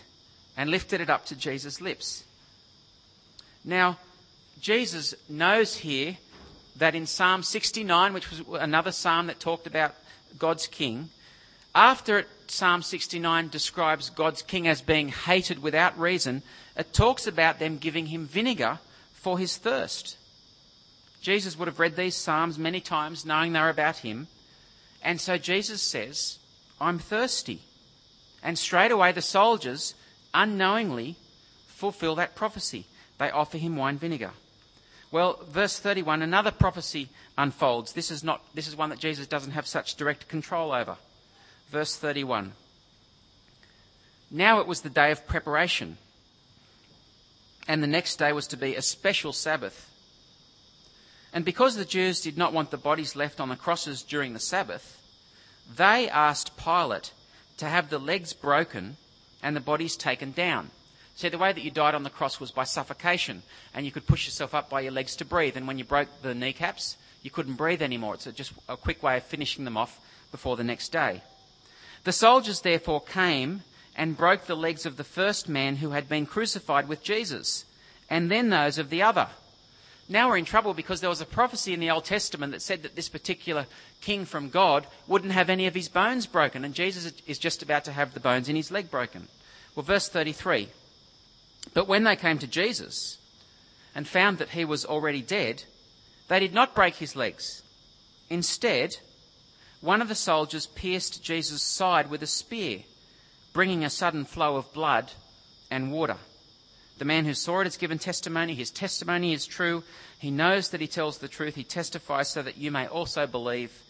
and 0.55 0.69
lifted 0.69 1.01
it 1.01 1.09
up 1.09 1.25
to 1.25 1.35
Jesus' 1.35 1.81
lips. 1.81 2.24
Now, 3.65 3.97
Jesus 4.62 5.13
knows 5.27 5.75
here 5.75 6.15
that 6.77 6.95
in 6.95 7.07
Psalm 7.07 7.43
69, 7.43 8.13
which 8.13 8.31
was 8.31 8.41
another 8.62 8.93
psalm 8.93 9.27
that 9.27 9.41
talked 9.41 9.67
about 9.67 9.95
God's 10.39 10.67
king, 10.67 11.09
after 11.74 12.25
Psalm 12.51 12.81
69 12.81 13.49
describes 13.49 14.09
God's 14.09 14.41
king 14.41 14.67
as 14.67 14.81
being 14.81 15.09
hated 15.09 15.61
without 15.61 15.97
reason, 15.99 16.43
it 16.77 16.93
talks 16.93 17.27
about 17.27 17.59
them 17.59 17.77
giving 17.77 18.07
him 18.07 18.25
vinegar 18.25 18.79
for 19.13 19.39
his 19.39 19.57
thirst. 19.57 20.17
Jesus 21.21 21.57
would 21.57 21.67
have 21.67 21.79
read 21.79 21.95
these 21.95 22.15
Psalms 22.15 22.59
many 22.59 22.79
times, 22.79 23.25
knowing 23.25 23.53
they're 23.53 23.69
about 23.69 23.97
him. 23.97 24.27
And 25.01 25.19
so 25.19 25.37
Jesus 25.37 25.81
says, 25.81 26.37
I'm 26.79 26.99
thirsty. 26.99 27.61
And 28.43 28.59
straight 28.59 28.91
away 28.91 29.11
the 29.11 29.21
soldiers, 29.21 29.95
unknowingly, 30.33 31.15
fulfill 31.67 32.15
that 32.15 32.35
prophecy. 32.35 32.85
They 33.17 33.31
offer 33.31 33.57
him 33.57 33.75
wine 33.75 33.97
vinegar. 33.97 34.31
Well, 35.11 35.39
verse 35.47 35.79
31, 35.79 36.21
another 36.21 36.51
prophecy 36.51 37.09
unfolds. 37.37 37.93
This 37.93 38.11
is, 38.11 38.23
not, 38.23 38.41
this 38.53 38.67
is 38.67 38.75
one 38.75 38.89
that 38.89 38.99
Jesus 38.99 39.27
doesn't 39.27 39.53
have 39.53 39.65
such 39.65 39.95
direct 39.95 40.27
control 40.27 40.71
over. 40.71 40.97
Verse 41.69 41.95
31. 41.95 42.53
Now 44.31 44.60
it 44.60 44.67
was 44.67 44.81
the 44.81 44.89
day 44.89 45.12
of 45.12 45.27
preparation, 45.27 45.98
and 47.67 47.81
the 47.81 47.88
next 47.88 48.17
day 48.17 48.34
was 48.34 48.48
to 48.48 48.57
be 48.57 48.75
a 48.75 48.81
special 48.81 49.34
Sabbath. 49.34 49.89
And 51.34 51.43
because 51.43 51.75
the 51.75 51.86
Jews 51.86 52.22
did 52.22 52.38
not 52.38 52.53
want 52.53 52.72
the 52.72 52.77
bodies 52.77 53.15
left 53.15 53.39
on 53.39 53.50
the 53.50 53.55
crosses 53.55 54.01
during 54.03 54.34
the 54.34 54.39
Sabbath, 54.39 55.01
they 55.75 56.10
asked 56.10 56.57
Pilate 56.57 57.12
to 57.57 57.65
have 57.65 57.89
the 57.89 58.00
legs 58.00 58.34
broken 58.34 58.98
and 59.43 59.55
the 59.55 59.62
bodies 59.62 59.95
taken 59.95 60.31
down. 60.31 60.72
See, 61.15 61.29
the 61.29 61.38
way 61.38 61.53
that 61.53 61.63
you 61.63 61.72
died 61.72 61.95
on 61.95 62.03
the 62.03 62.10
cross 62.10 62.39
was 62.39 62.51
by 62.51 62.65
suffocation, 62.65 63.43
and 63.74 63.86
you 63.86 63.91
could 63.91 64.07
push 64.07 64.25
yourself 64.25 64.53
up 64.53 64.69
by 64.69 64.81
your 64.81 64.91
legs 64.91 65.15
to 65.17 65.25
breathe. 65.25 65.55
And 65.55 65.67
when 65.67 65.77
you 65.77 65.86
broke 65.86 66.10
the 66.22 66.36
kneecaps, 66.36 66.98
you 67.22 67.31
couldn't 67.31 67.55
breathe 67.55 67.81
anymore. 67.81 68.15
It's 68.15 68.25
just 68.25 68.53
a 68.67 68.75
quick 68.75 69.01
way 69.01 69.17
of 69.17 69.24
finishing 69.24 69.63
them 69.63 69.77
off 69.77 70.00
before 70.31 70.57
the 70.57 70.63
next 70.63 70.89
day. 70.89 71.22
The 72.05 72.12
soldiers 72.12 72.62
therefore 72.62 73.01
came 73.01 73.63
and 73.95 74.15
broke 74.15 74.45
the 74.45 74.55
legs 74.55 74.85
of 74.85 74.95
the 74.95 75.03
first 75.03 75.50
man 75.50 75.77
who 75.77 75.89
had 75.89 76.07
been 76.07 76.27
crucified 76.27 76.88
with 76.88 77.03
Jesus, 77.03 77.65
and 78.09 78.29
then 78.29 78.50
those 78.50 78.77
of 78.77 78.91
the 78.91 79.01
other. 79.01 79.27
Now 80.07 80.29
we're 80.29 80.38
in 80.38 80.45
trouble 80.45 80.75
because 80.75 81.01
there 81.01 81.09
was 81.09 81.21
a 81.21 81.25
prophecy 81.25 81.74
in 81.74 81.79
the 81.79 81.89
Old 81.89 82.05
Testament 82.05 82.51
that 82.51 82.62
said 82.62 82.83
that 82.83 82.95
this 82.95 83.09
particular 83.09 83.65
king 84.01 84.25
from 84.25 84.50
God 84.50 84.85
wouldn't 85.07 85.33
have 85.33 85.50
any 85.50 85.65
of 85.65 85.74
his 85.74 85.89
bones 85.89 86.27
broken, 86.27 86.63
and 86.63 86.75
Jesus 86.75 87.12
is 87.25 87.39
just 87.39 87.63
about 87.63 87.85
to 87.85 87.91
have 87.91 88.13
the 88.13 88.19
bones 88.19 88.47
in 88.50 88.55
his 88.55 88.69
leg 88.69 88.91
broken. 88.91 89.27
Well, 89.74 89.83
verse 89.83 90.07
33. 90.07 90.69
But 91.74 91.88
when 91.88 92.03
they 92.03 92.15
came 92.15 92.38
to 92.38 92.45
Jesus 92.45 93.17
and 93.95 94.07
found 94.07 94.38
that 94.38 94.50
he 94.50 94.63
was 94.63 94.85
already 94.85 95.24
dead, 95.24 95.63
they 96.27 96.39
did 96.39 96.53
not 96.53 96.75
break 96.75 96.95
his 96.97 97.15
legs. 97.15 97.63
Instead, 98.29 98.97
one 99.86 100.01
of 100.01 100.08
the 100.08 100.15
soldiers 100.15 100.65
pierced 100.65 101.24
Jesus' 101.24 101.62
side 101.62 102.10
with 102.10 102.24
a 102.24 102.27
spear, 102.27 102.80
bringing 103.54 103.86
a 103.86 103.89
sudden 103.89 104.25
flow 104.25 104.56
of 104.56 104.74
blood 104.74 105.12
and 105.70 105.92
water. 105.92 106.18
The 106.98 107.06
man 107.06 107.25
who 107.25 107.36
saw 107.36 107.60
it 107.60 107.65
has 107.65 107.77
given 107.77 108.00
testimony. 108.00 108.56
His 108.56 108.72
testimony 108.72 109.32
is 109.32 109.46
true. 109.46 109.84
He 110.18 110.32
knows 110.32 110.70
that 110.70 110.82
he 110.82 110.88
tells 110.88 111.20
the 111.20 111.27
truth. 111.27 111.54
He 111.54 111.63
testifies 111.63 112.30
so 112.30 112.42
that 112.42 112.58
you 112.58 112.72
may 112.72 112.88
also 112.88 113.27
believe. 113.27 113.84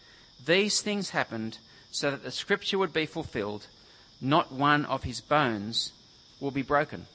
These 0.46 0.82
things 0.82 1.12
happened 1.12 1.60
so 1.92 2.12
that 2.12 2.24
the 2.24 2.32
scripture 2.32 2.78
would 2.78 2.92
be 2.92 3.06
fulfilled. 3.06 3.68
Not 4.20 4.52
one 4.52 4.84
of 4.86 5.04
his 5.04 5.22
bones 5.22 5.94
will 6.42 6.52
be 6.52 6.62
broken. 6.62 7.06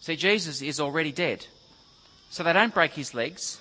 See, 0.00 0.16
Jesus 0.16 0.60
is 0.60 0.78
already 0.78 1.12
dead. 1.12 1.46
So 2.28 2.42
they 2.42 2.52
don't 2.52 2.74
break 2.74 2.92
his 2.92 3.14
legs. 3.14 3.60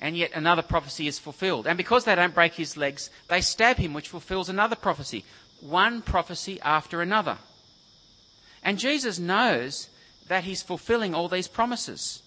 And 0.00 0.16
yet 0.16 0.32
another 0.32 0.62
prophecy 0.62 1.06
is 1.06 1.18
fulfilled. 1.18 1.66
And 1.66 1.76
because 1.76 2.04
they 2.04 2.14
don't 2.14 2.34
break 2.34 2.54
his 2.54 2.76
legs, 2.76 3.10
they 3.28 3.40
stab 3.40 3.76
him, 3.76 3.92
which 3.92 4.08
fulfills 4.08 4.48
another 4.48 4.76
prophecy. 4.76 5.24
One 5.60 6.00
prophecy 6.00 6.58
after 6.62 7.02
another. 7.02 7.38
And 8.62 8.78
Jesus 8.78 9.18
knows 9.18 9.88
that 10.28 10.44
he's 10.44 10.62
fulfilling 10.62 11.14
all 11.14 11.28
these 11.28 11.48
promises. 11.48 12.22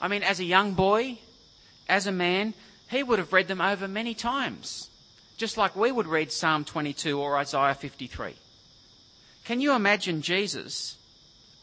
I 0.00 0.08
mean, 0.08 0.22
as 0.22 0.38
a 0.38 0.44
young 0.44 0.74
boy, 0.74 1.18
as 1.88 2.06
a 2.06 2.12
man, 2.12 2.54
he 2.90 3.02
would 3.02 3.18
have 3.18 3.32
read 3.32 3.48
them 3.48 3.60
over 3.60 3.88
many 3.88 4.14
times, 4.14 4.90
just 5.36 5.56
like 5.56 5.74
we 5.74 5.90
would 5.90 6.06
read 6.06 6.30
Psalm 6.30 6.64
22 6.64 7.18
or 7.18 7.36
Isaiah 7.36 7.74
53. 7.74 8.34
Can 9.44 9.60
you 9.60 9.72
imagine 9.72 10.22
Jesus 10.22 10.98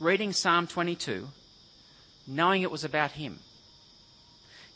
reading 0.02 0.34
Psalm 0.34 0.66
22, 0.66 1.30
knowing 2.26 2.64
it 2.64 2.72
was 2.72 2.84
about 2.84 3.12
him. 3.12 3.38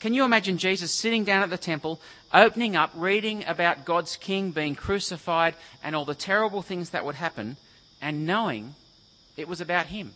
Can 0.05 0.13
you 0.13 0.23
imagine 0.23 0.59
Jesus 0.59 0.91
sitting 0.91 1.23
down 1.23 1.41
at 1.41 1.49
the 1.49 1.57
temple, 1.57 1.99
opening 2.31 2.75
up, 2.75 2.91
reading 2.93 3.43
about 3.47 3.85
God's 3.85 4.17
king 4.17 4.51
being 4.51 4.75
crucified 4.75 5.55
and 5.83 5.95
all 5.95 6.05
the 6.05 6.13
terrible 6.13 6.61
things 6.61 6.91
that 6.91 7.03
would 7.03 7.15
happen, 7.15 7.57
and 7.99 8.27
knowing 8.27 8.75
it 9.35 9.47
was 9.47 9.61
about 9.61 9.87
him? 9.87 10.13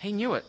He 0.00 0.12
knew 0.12 0.34
it. 0.34 0.44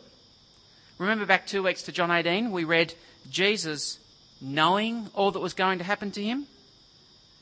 Remember 0.98 1.24
back 1.24 1.46
two 1.46 1.62
weeks 1.62 1.84
to 1.84 1.92
John 1.92 2.10
18, 2.10 2.50
we 2.50 2.62
read 2.62 2.92
Jesus 3.30 3.98
knowing 4.38 5.08
all 5.14 5.30
that 5.30 5.40
was 5.40 5.54
going 5.54 5.78
to 5.78 5.84
happen 5.84 6.10
to 6.10 6.22
him? 6.22 6.44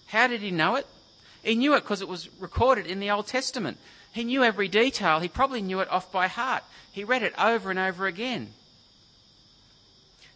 How 0.06 0.28
did 0.28 0.42
he 0.42 0.52
know 0.52 0.76
it? 0.76 0.86
He 1.42 1.56
knew 1.56 1.74
it 1.74 1.80
because 1.80 2.02
it 2.02 2.08
was 2.08 2.28
recorded 2.38 2.86
in 2.86 3.00
the 3.00 3.10
Old 3.10 3.26
Testament. 3.26 3.78
He 4.12 4.22
knew 4.22 4.44
every 4.44 4.68
detail. 4.68 5.18
He 5.18 5.26
probably 5.26 5.60
knew 5.60 5.80
it 5.80 5.90
off 5.90 6.12
by 6.12 6.28
heart. 6.28 6.62
He 6.92 7.02
read 7.02 7.24
it 7.24 7.34
over 7.36 7.68
and 7.68 7.80
over 7.80 8.06
again. 8.06 8.52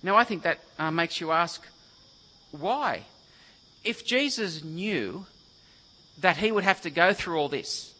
Now, 0.02 0.16
I 0.16 0.24
think 0.24 0.42
that 0.42 0.58
uh, 0.78 0.90
makes 0.90 1.20
you 1.20 1.30
ask, 1.30 1.64
why? 2.50 3.04
If 3.84 4.04
Jesus 4.04 4.62
knew 4.62 5.26
that 6.18 6.36
he 6.36 6.52
would 6.52 6.64
have 6.64 6.80
to 6.82 6.90
go 6.90 7.12
through 7.12 7.38
all 7.38 7.48
this, 7.48 7.94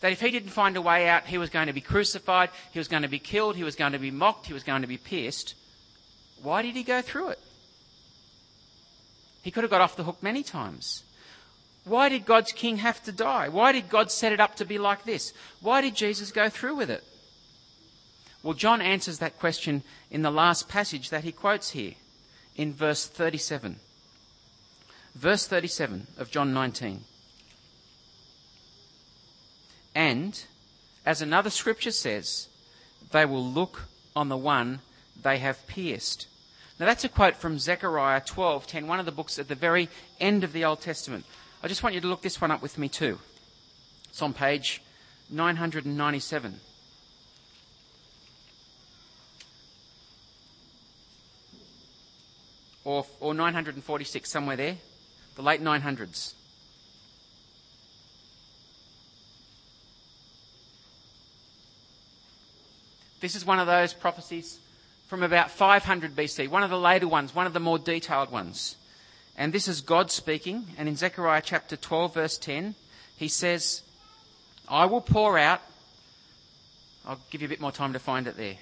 that 0.00 0.12
if 0.12 0.20
he 0.20 0.30
didn't 0.30 0.50
find 0.50 0.76
a 0.76 0.82
way 0.82 1.08
out, 1.08 1.26
he 1.26 1.38
was 1.38 1.50
going 1.50 1.66
to 1.66 1.72
be 1.72 1.80
crucified, 1.80 2.50
he 2.72 2.78
was 2.78 2.88
going 2.88 3.02
to 3.02 3.08
be 3.08 3.18
killed, 3.18 3.56
he 3.56 3.64
was 3.64 3.76
going 3.76 3.92
to 3.92 3.98
be 3.98 4.10
mocked, 4.10 4.46
he 4.46 4.52
was 4.52 4.62
going 4.62 4.82
to 4.82 4.88
be 4.88 4.98
pierced, 4.98 5.54
why 6.42 6.62
did 6.62 6.76
he 6.76 6.82
go 6.82 7.02
through 7.02 7.30
it? 7.30 7.38
He 9.42 9.50
could 9.50 9.64
have 9.64 9.70
got 9.70 9.80
off 9.80 9.96
the 9.96 10.04
hook 10.04 10.22
many 10.22 10.42
times. 10.42 11.02
Why 11.84 12.08
did 12.08 12.26
God's 12.26 12.52
king 12.52 12.78
have 12.78 13.02
to 13.04 13.12
die? 13.12 13.48
Why 13.48 13.72
did 13.72 13.88
God 13.88 14.10
set 14.10 14.32
it 14.32 14.40
up 14.40 14.56
to 14.56 14.64
be 14.64 14.76
like 14.76 15.04
this? 15.04 15.32
Why 15.60 15.80
did 15.80 15.94
Jesus 15.94 16.32
go 16.32 16.48
through 16.48 16.74
with 16.74 16.90
it? 16.90 17.04
Well, 18.46 18.54
John 18.54 18.80
answers 18.80 19.18
that 19.18 19.40
question 19.40 19.82
in 20.08 20.22
the 20.22 20.30
last 20.30 20.68
passage 20.68 21.10
that 21.10 21.24
he 21.24 21.32
quotes 21.32 21.70
here 21.70 21.94
in 22.54 22.72
verse 22.72 23.04
37. 23.04 23.80
Verse 25.16 25.48
37 25.48 26.06
of 26.16 26.30
John 26.30 26.54
19. 26.54 27.00
And, 29.96 30.44
as 31.04 31.20
another 31.20 31.50
scripture 31.50 31.90
says, 31.90 32.46
they 33.10 33.24
will 33.24 33.44
look 33.44 33.86
on 34.14 34.28
the 34.28 34.36
one 34.36 34.78
they 35.20 35.38
have 35.38 35.66
pierced. 35.66 36.28
Now 36.78 36.86
that's 36.86 37.02
a 37.02 37.08
quote 37.08 37.34
from 37.34 37.58
Zechariah 37.58 38.20
12:10, 38.20 38.86
one 38.86 39.00
of 39.00 39.06
the 39.06 39.10
books 39.10 39.40
at 39.40 39.48
the 39.48 39.56
very 39.56 39.88
end 40.20 40.44
of 40.44 40.52
the 40.52 40.64
Old 40.64 40.80
Testament. 40.80 41.24
I 41.64 41.66
just 41.66 41.82
want 41.82 41.96
you 41.96 42.00
to 42.00 42.06
look 42.06 42.22
this 42.22 42.40
one 42.40 42.52
up 42.52 42.62
with 42.62 42.78
me 42.78 42.88
too. 42.88 43.18
It's 44.08 44.22
on 44.22 44.32
page 44.32 44.82
997. 45.30 46.60
Or, 52.86 53.04
or 53.18 53.34
946, 53.34 54.30
somewhere 54.30 54.54
there. 54.54 54.76
The 55.34 55.42
late 55.42 55.60
900s. 55.60 56.34
This 63.20 63.34
is 63.34 63.44
one 63.44 63.58
of 63.58 63.66
those 63.66 63.92
prophecies 63.92 64.60
from 65.08 65.24
about 65.24 65.50
500 65.50 66.14
BC, 66.14 66.48
one 66.48 66.62
of 66.62 66.70
the 66.70 66.78
later 66.78 67.08
ones, 67.08 67.34
one 67.34 67.48
of 67.48 67.52
the 67.52 67.58
more 67.58 67.76
detailed 67.76 68.30
ones. 68.30 68.76
And 69.36 69.52
this 69.52 69.66
is 69.66 69.80
God 69.80 70.12
speaking. 70.12 70.68
And 70.78 70.88
in 70.88 70.94
Zechariah 70.94 71.42
chapter 71.44 71.76
12, 71.76 72.14
verse 72.14 72.38
10, 72.38 72.76
he 73.16 73.26
says, 73.26 73.82
I 74.68 74.86
will 74.86 75.00
pour 75.00 75.36
out. 75.36 75.60
I'll 77.04 77.18
give 77.30 77.42
you 77.42 77.46
a 77.46 77.48
bit 77.48 77.60
more 77.60 77.72
time 77.72 77.94
to 77.94 77.98
find 77.98 78.28
it 78.28 78.36
there. 78.36 78.58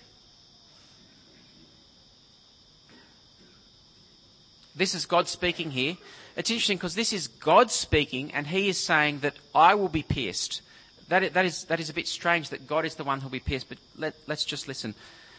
This 4.76 4.94
is 4.94 5.06
God 5.06 5.28
speaking 5.28 5.70
here. 5.70 5.96
It's 6.36 6.50
interesting 6.50 6.78
because 6.78 6.96
this 6.96 7.12
is 7.12 7.28
God 7.28 7.70
speaking, 7.70 8.32
and 8.32 8.46
He 8.46 8.68
is 8.68 8.78
saying 8.78 9.20
that 9.20 9.36
I 9.54 9.74
will 9.74 9.88
be 9.88 10.02
pierced. 10.02 10.62
That 11.08 11.22
is, 11.22 11.32
that 11.32 11.44
is, 11.44 11.64
that 11.64 11.80
is 11.80 11.90
a 11.90 11.94
bit 11.94 12.08
strange 12.08 12.48
that 12.48 12.66
God 12.66 12.84
is 12.84 12.96
the 12.96 13.04
one 13.04 13.20
who 13.20 13.26
will 13.26 13.32
be 13.32 13.40
pierced, 13.40 13.68
but 13.68 13.78
let, 13.96 14.14
let's 14.26 14.44
just 14.44 14.66
listen. 14.66 14.94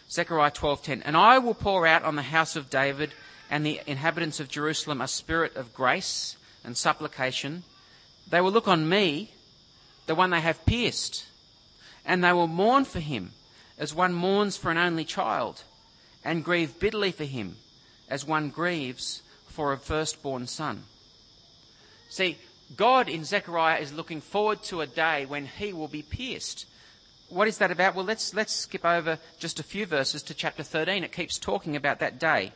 Zechariah 0.09 0.51
12:10. 0.51 1.01
And 1.03 1.17
I 1.17 1.39
will 1.39 1.53
pour 1.53 1.85
out 1.85 2.03
on 2.03 2.15
the 2.15 2.21
house 2.21 2.55
of 2.55 2.69
David 2.69 3.11
and 3.49 3.65
the 3.65 3.81
inhabitants 3.85 4.39
of 4.39 4.47
Jerusalem 4.47 5.01
a 5.01 5.07
spirit 5.07 5.55
of 5.55 5.73
grace 5.73 6.37
and 6.63 6.77
supplication. 6.77 7.63
They 8.29 8.39
will 8.39 8.51
look 8.51 8.67
on 8.67 8.87
me, 8.87 9.31
the 10.05 10.15
one 10.15 10.29
they 10.29 10.41
have 10.41 10.65
pierced, 10.65 11.25
and 12.05 12.23
they 12.23 12.33
will 12.33 12.47
mourn 12.47 12.85
for 12.85 12.99
him 12.99 13.33
as 13.77 13.93
one 13.93 14.13
mourns 14.13 14.55
for 14.55 14.71
an 14.71 14.77
only 14.77 15.03
child, 15.03 15.63
and 16.23 16.43
grieve 16.43 16.79
bitterly 16.79 17.11
for 17.11 17.25
him 17.25 17.57
as 18.09 18.25
one 18.25 18.49
grieves 18.49 19.21
for 19.55 19.71
a 19.71 19.77
firstborn 19.77 20.45
son. 20.47 20.83
See, 22.09 22.37
God 22.75 23.07
in 23.07 23.23
Zechariah 23.23 23.79
is 23.79 23.93
looking 23.93 24.19
forward 24.19 24.61
to 24.63 24.81
a 24.81 24.87
day 24.87 25.25
when 25.25 25.45
he 25.45 25.71
will 25.71 25.87
be 25.87 26.01
pierced. 26.01 26.65
What 27.29 27.47
is 27.47 27.57
that 27.59 27.71
about? 27.71 27.95
Well, 27.95 28.05
let's, 28.05 28.33
let's 28.33 28.53
skip 28.53 28.83
over 28.83 29.17
just 29.39 29.59
a 29.59 29.63
few 29.63 29.85
verses 29.85 30.23
to 30.23 30.33
chapter 30.33 30.61
13. 30.61 31.05
It 31.05 31.13
keeps 31.13 31.39
talking 31.39 31.75
about 31.75 31.99
that 31.99 32.19
day. 32.19 32.51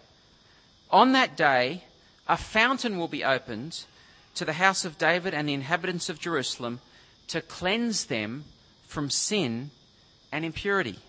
On 0.92 1.14
that 1.14 1.38
day, 1.38 1.86
a 2.28 2.36
fountain 2.36 2.98
will 2.98 3.08
be 3.08 3.24
opened 3.24 3.86
to 4.36 4.44
the 4.44 4.54
house 4.54 4.84
of 4.84 4.98
David 4.98 5.34
and 5.34 5.48
the 5.48 5.54
inhabitants 5.54 6.10
of 6.10 6.20
Jerusalem 6.20 6.82
to 7.30 7.42
cleanse 7.42 8.06
them 8.06 8.44
from 8.88 9.10
sin 9.10 9.72
and 10.32 10.44
impurity. 10.44 11.00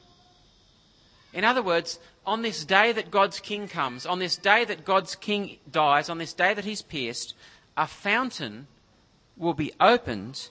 In 1.33 1.45
other 1.45 1.63
words, 1.63 1.99
on 2.27 2.43
this 2.43 2.65
day 2.65 2.93
that 2.93 3.11
God's 3.11 3.41
king 3.41 3.69
comes, 3.69 4.05
on 4.07 4.19
this 4.19 4.37
day 4.37 4.65
that 4.65 4.85
God's 4.85 5.15
king 5.15 5.59
dies, 5.71 6.09
on 6.09 6.19
this 6.19 6.33
day 6.33 6.55
that 6.55 6.65
he's 6.65 6.83
pierced, 6.83 7.35
a 7.77 7.87
fountain 7.87 8.67
will 9.37 9.55
be 9.55 9.73
opened 9.81 10.49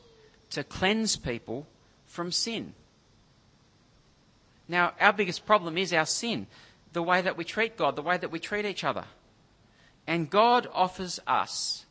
to 0.51 0.63
cleanse 0.63 1.15
people 1.15 1.67
from 2.05 2.31
sin. 2.31 2.73
Now, 4.67 4.93
our 4.99 5.13
biggest 5.13 5.45
problem 5.45 5.77
is 5.77 5.93
our 5.93 6.05
sin, 6.05 6.47
the 6.93 7.03
way 7.03 7.21
that 7.21 7.37
we 7.37 7.43
treat 7.43 7.77
God, 7.77 7.95
the 7.95 8.01
way 8.01 8.17
that 8.17 8.31
we 8.31 8.39
treat 8.39 8.65
each 8.65 8.83
other. 8.83 9.05
And 10.07 10.29
God 10.29 10.67
offers 10.73 11.19
us, 11.27 11.85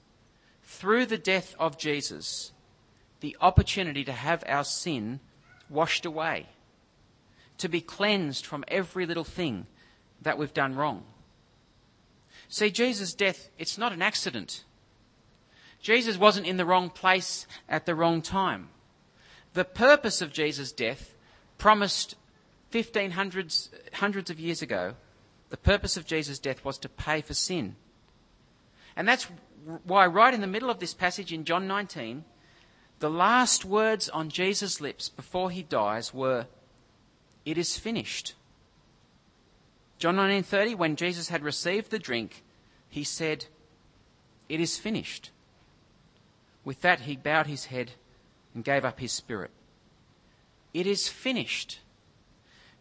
through 0.64 1.07
the 1.07 1.18
death 1.18 1.55
of 1.59 1.79
Jesus, 1.79 2.53
the 3.20 3.37
opportunity 3.40 4.05
to 4.05 4.12
have 4.12 4.44
our 4.46 4.64
sin 4.64 5.20
washed 5.68 6.05
away, 6.05 6.46
to 7.59 7.68
be 7.68 7.81
cleansed 7.81 8.47
from 8.47 8.64
every 8.68 9.07
little 9.07 9.25
thing 9.25 9.66
that 10.23 10.38
we've 10.38 10.55
done 10.55 10.75
wrong. 10.75 11.05
See, 12.49 12.71
Jesus' 12.71 13.14
death, 13.14 13.51
it's 13.59 13.79
not 13.79 13.92
an 13.92 14.03
accident. 14.03 14.64
Jesus 15.81 16.16
wasn't 16.16 16.47
in 16.47 16.57
the 16.57 16.64
wrong 16.64 16.90
place 16.90 17.47
at 17.68 17.87
the 17.87 17.94
wrong 17.94 18.23
time. 18.23 18.68
The 19.53 19.64
purpose 19.64 20.21
of 20.23 20.33
Jesus' 20.33 20.73
death, 20.73 21.14
promised 21.57 22.16
1500s, 22.73 23.71
hundreds 23.94 24.31
of 24.31 24.40
years 24.40 24.62
ago, 24.62 24.94
the 25.51 25.57
purpose 25.57 25.97
of 25.97 26.07
Jesus' 26.07 26.38
death 26.38 26.64
was 26.64 26.79
to 26.79 26.88
pay 26.88 27.21
for 27.21 27.35
sin. 27.35 27.77
And 28.97 29.07
that's 29.07 29.29
why, 29.85 30.07
right 30.07 30.35
in 30.35 30.40
the 30.40 30.47
middle 30.47 30.71
of 30.71 30.79
this 30.79 30.94
passage 30.94 31.33
in 31.33 31.44
John 31.44 31.66
19, 31.66 32.25
the 32.99 33.11
last 33.11 33.64
words 33.64 34.09
on 34.09 34.29
Jesus' 34.29 34.81
lips 34.81 35.09
before 35.09 35.51
he 35.51 35.62
dies 35.62 36.12
were, 36.12 36.47
It 37.49 37.57
is 37.57 37.79
finished. 37.79 38.35
John 39.99 40.17
19:30 40.17 40.75
when 40.75 40.97
Jesus 40.97 41.31
had 41.31 41.43
received 41.43 41.91
the 41.91 41.99
drink 41.99 42.43
he 42.91 43.03
said 43.03 43.47
it 44.51 44.61
is 44.61 44.77
finished 44.77 45.31
with 46.63 46.83
that 46.83 47.01
he 47.01 47.17
bowed 47.17 47.47
his 47.47 47.65
head 47.73 47.93
and 48.55 48.63
gave 48.63 48.85
up 48.85 49.01
his 49.01 49.13
spirit 49.13 49.51
it 50.75 50.87
is 50.87 51.09
finished 51.09 51.81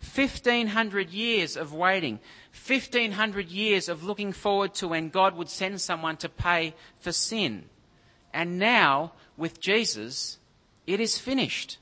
1500 0.01 1.11
years 1.11 1.55
of 1.55 1.71
waiting 1.71 2.19
1500 2.51 3.47
years 3.47 3.87
of 3.87 4.03
looking 4.03 4.33
forward 4.33 4.73
to 4.73 4.89
when 4.89 5.07
God 5.07 5.33
would 5.37 5.49
send 5.49 5.79
someone 5.79 6.17
to 6.17 6.27
pay 6.27 6.75
for 6.99 7.13
sin. 7.13 7.69
And 8.33 8.59
now, 8.59 9.13
with 9.37 9.61
Jesus, 9.61 10.39
it 10.85 10.99
is 10.99 11.17
finished. 11.17 11.77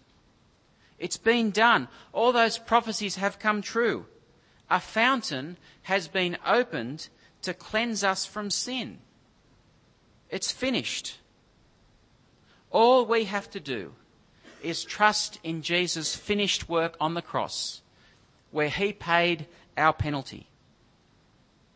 It's 0.99 1.17
been 1.17 1.51
done. 1.51 1.87
All 2.13 2.31
those 2.31 2.57
prophecies 2.57 3.15
have 3.17 3.39
come 3.39 3.61
true. 3.61 4.05
A 4.69 4.79
fountain 4.79 5.57
has 5.83 6.07
been 6.07 6.37
opened 6.45 7.09
to 7.41 7.53
cleanse 7.53 8.03
us 8.03 8.25
from 8.25 8.49
sin. 8.49 8.99
It's 10.29 10.51
finished. 10.51 11.19
All 12.71 13.05
we 13.05 13.25
have 13.25 13.49
to 13.51 13.59
do 13.59 13.93
is 14.63 14.83
trust 14.83 15.39
in 15.43 15.61
Jesus' 15.61 16.15
finished 16.15 16.67
work 16.67 16.97
on 16.99 17.13
the 17.13 17.21
cross, 17.21 17.81
where 18.51 18.69
he 18.69 18.91
paid 18.91 19.45
our 19.77 19.93
penalty. 19.93 20.47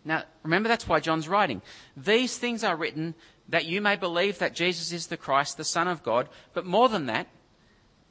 Now, 0.03 0.23
remember 0.43 0.69
that's 0.69 0.87
why 0.87 0.99
John's 0.99 1.27
writing. 1.27 1.61
These 1.95 2.37
things 2.37 2.63
are 2.63 2.75
written 2.75 3.13
that 3.47 3.65
you 3.65 3.81
may 3.81 3.95
believe 3.95 4.39
that 4.39 4.55
Jesus 4.55 4.91
is 4.91 5.07
the 5.07 5.17
Christ, 5.17 5.57
the 5.57 5.63
Son 5.63 5.87
of 5.87 6.03
God, 6.03 6.29
but 6.53 6.65
more 6.65 6.89
than 6.89 7.05
that, 7.07 7.27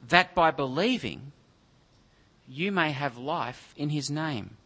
that 0.07 0.33
by 0.33 0.51
believing 0.51 1.31
you 2.47 2.71
may 2.71 2.91
have 2.91 3.17
life 3.17 3.73
in 3.77 3.89
his 3.89 4.09
name. 4.09 4.57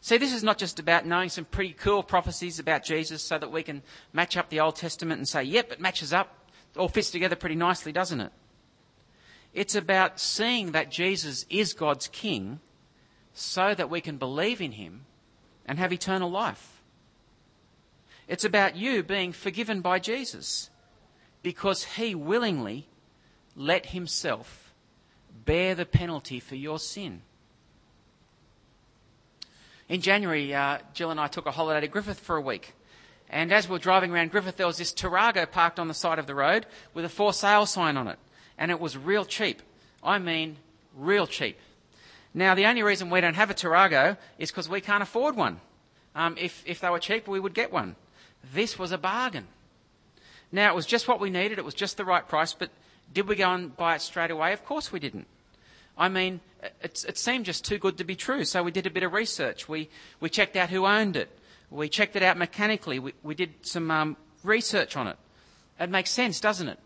See, 0.00 0.18
this 0.18 0.32
is 0.32 0.42
not 0.44 0.58
just 0.58 0.78
about 0.78 1.06
knowing 1.06 1.28
some 1.28 1.44
pretty 1.44 1.72
cool 1.72 2.02
prophecies 2.02 2.58
about 2.58 2.84
Jesus 2.84 3.22
so 3.22 3.38
that 3.38 3.50
we 3.50 3.62
can 3.62 3.82
match 4.12 4.36
up 4.36 4.48
the 4.48 4.60
Old 4.60 4.76
Testament 4.76 5.18
and 5.18 5.28
say, 5.28 5.42
yep, 5.42 5.72
it 5.72 5.80
matches 5.80 6.12
up. 6.12 6.50
It 6.74 6.78
all 6.78 6.88
fits 6.88 7.10
together 7.10 7.36
pretty 7.36 7.56
nicely, 7.56 7.92
doesn't 7.92 8.20
it? 8.20 8.32
It's 9.52 9.74
about 9.74 10.20
seeing 10.20 10.72
that 10.72 10.90
Jesus 10.90 11.46
is 11.48 11.72
God's 11.72 12.08
King 12.08 12.60
so 13.32 13.74
that 13.74 13.90
we 13.90 14.00
can 14.00 14.16
believe 14.16 14.60
in 14.60 14.72
him 14.72 15.06
and 15.64 15.78
have 15.78 15.92
eternal 15.92 16.30
life. 16.30 16.82
It's 18.28 18.44
about 18.44 18.76
you 18.76 19.02
being 19.02 19.32
forgiven 19.32 19.80
by 19.80 19.98
Jesus 19.98 20.70
because 21.42 21.84
he 21.84 22.14
willingly 22.14 22.88
let 23.56 23.86
himself 23.86 24.72
bear 25.44 25.74
the 25.74 25.86
penalty 25.86 26.38
for 26.38 26.54
your 26.54 26.78
sin. 26.78 27.22
In 29.88 30.00
January, 30.00 30.54
uh, 30.54 30.78
Jill 30.94 31.10
and 31.10 31.20
I 31.20 31.28
took 31.28 31.46
a 31.46 31.50
holiday 31.50 31.80
to 31.80 31.88
Griffith 31.88 32.20
for 32.20 32.36
a 32.36 32.40
week. 32.40 32.74
And 33.28 33.52
as 33.52 33.68
we 33.68 33.72
were 33.72 33.78
driving 33.78 34.12
around 34.12 34.30
Griffith, 34.30 34.56
there 34.56 34.66
was 34.66 34.78
this 34.78 34.92
Tarago 34.92 35.50
parked 35.50 35.78
on 35.78 35.88
the 35.88 35.94
side 35.94 36.18
of 36.18 36.26
the 36.26 36.34
road 36.34 36.66
with 36.94 37.04
a 37.04 37.08
for 37.08 37.32
sale 37.32 37.66
sign 37.66 37.96
on 37.96 38.08
it. 38.08 38.18
And 38.58 38.70
it 38.70 38.80
was 38.80 38.96
real 38.96 39.24
cheap. 39.24 39.62
I 40.02 40.18
mean, 40.18 40.56
real 40.96 41.26
cheap. 41.26 41.58
Now, 42.34 42.54
the 42.54 42.66
only 42.66 42.82
reason 42.82 43.10
we 43.10 43.20
don't 43.20 43.34
have 43.34 43.50
a 43.50 43.54
Tarago 43.54 44.16
is 44.38 44.50
because 44.50 44.68
we 44.68 44.80
can't 44.80 45.02
afford 45.02 45.36
one. 45.36 45.60
Um, 46.14 46.36
if, 46.38 46.62
if 46.66 46.80
they 46.80 46.90
were 46.90 46.98
cheap, 46.98 47.26
we 47.26 47.40
would 47.40 47.54
get 47.54 47.72
one. 47.72 47.96
This 48.52 48.78
was 48.78 48.92
a 48.92 48.98
bargain. 48.98 49.46
Now, 50.52 50.70
it 50.70 50.74
was 50.74 50.86
just 50.86 51.08
what 51.08 51.20
we 51.20 51.30
needed. 51.30 51.58
It 51.58 51.64
was 51.64 51.74
just 51.74 51.96
the 51.96 52.04
right 52.04 52.26
price. 52.26 52.52
But 52.52 52.70
did 53.12 53.28
we 53.28 53.36
go 53.36 53.52
and 53.52 53.76
buy 53.76 53.94
it 53.94 54.02
straight 54.02 54.30
away? 54.30 54.52
Of 54.52 54.64
course 54.64 54.92
we 54.92 55.00
didn't. 55.00 55.26
I 55.96 56.08
mean, 56.08 56.40
it, 56.82 57.04
it 57.08 57.18
seemed 57.18 57.46
just 57.46 57.64
too 57.64 57.78
good 57.78 57.98
to 57.98 58.04
be 58.04 58.16
true. 58.16 58.44
So 58.44 58.62
we 58.62 58.70
did 58.70 58.86
a 58.86 58.90
bit 58.90 59.02
of 59.02 59.12
research. 59.12 59.68
We, 59.68 59.88
we 60.20 60.28
checked 60.28 60.56
out 60.56 60.70
who 60.70 60.86
owned 60.86 61.16
it. 61.16 61.30
We 61.70 61.88
checked 61.88 62.16
it 62.16 62.22
out 62.22 62.36
mechanically. 62.36 62.98
We, 62.98 63.12
we 63.22 63.34
did 63.34 63.54
some 63.62 63.90
um, 63.90 64.16
research 64.42 64.96
on 64.96 65.08
it. 65.08 65.16
It 65.80 65.90
makes 65.90 66.10
sense, 66.10 66.40
doesn't 66.40 66.68
it? 66.68 66.78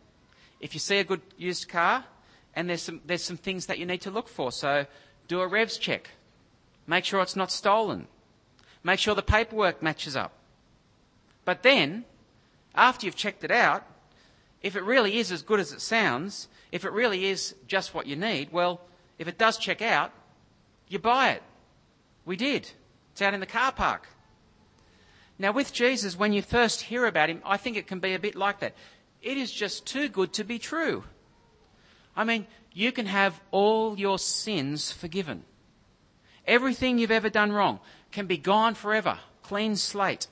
If 0.61 0.75
you 0.75 0.81
see 0.81 0.99
a 0.99 1.05
good 1.05 1.23
used 1.37 1.69
car 1.69 2.05
and 2.55 2.69
there's 2.69 2.83
some, 2.83 3.01
there's 3.07 3.25
some 3.25 3.37
things 3.37 3.67
that 3.67 3.79
you 3.79 3.87
need 3.87 4.01
to 4.03 4.11
look 4.11 4.29
for. 4.29 4.53
So 4.53 4.87
do 5.29 5.41
a 5.41 5.47
revs 5.47 5.79
check. 5.79 6.11
Make 6.87 7.05
sure 7.05 7.21
it's 7.21 7.37
not 7.37 7.51
stolen. 7.51 8.07
Make 8.83 8.99
sure 8.99 9.15
the 9.15 9.23
paperwork 9.23 9.83
matches 9.83 10.17
up. 10.17 10.33
But 11.45 11.63
then, 11.63 12.05
after 12.75 13.07
you've 13.07 13.17
checked 13.17 13.45
it 13.45 13.51
out, 13.51 13.85
if 14.63 14.77
it 14.77 14.83
really 14.83 15.19
is 15.19 15.33
as 15.33 15.43
good 15.43 15.61
as 15.61 15.73
it 15.73 15.81
sounds, 15.81 16.49
if 16.73 16.85
it 16.85 16.93
really 16.93 17.27
is 17.27 17.55
just 17.67 17.95
what 17.95 18.07
you 18.07 18.17
need, 18.17 18.53
well, 18.53 18.81
if 19.19 19.29
it 19.29 19.39
does 19.39 19.59
check 19.59 19.83
out, 19.83 20.13
you 20.89 20.99
buy 20.99 21.31
it. 21.31 21.43
We 22.25 22.37
did. 22.37 22.71
It's 23.13 23.23
out 23.23 23.35
in 23.35 23.41
the 23.41 23.47
car 23.47 23.73
park. 23.73 24.09
Now, 25.39 25.53
with 25.53 25.73
Jesus, 25.73 26.19
when 26.19 26.33
you 26.33 26.43
first 26.43 26.83
hear 26.83 27.07
about 27.07 27.31
him, 27.31 27.41
I 27.47 27.57
think 27.57 27.77
it 27.77 27.87
can 27.87 27.99
be 27.99 28.13
a 28.13 28.19
bit 28.19 28.37
like 28.37 28.61
that. 28.61 28.75
It 29.23 29.39
is 29.39 29.51
just 29.51 29.87
too 29.87 30.09
good 30.09 30.33
to 30.35 30.45
be 30.45 30.59
true. 30.59 31.05
I 32.15 32.25
mean, 32.25 32.47
you 32.73 32.93
can 32.93 33.07
have 33.07 33.41
all 33.51 33.99
your 33.99 34.19
sins 34.19 34.93
forgiven. 34.93 35.45
Everything 36.47 36.99
you've 36.99 37.11
ever 37.11 37.31
done 37.31 37.53
wrong 37.53 37.81
can 38.13 38.27
be 38.27 38.37
gone 38.37 38.75
forever, 38.75 39.19
clean 39.43 39.77
slate. 39.77 40.27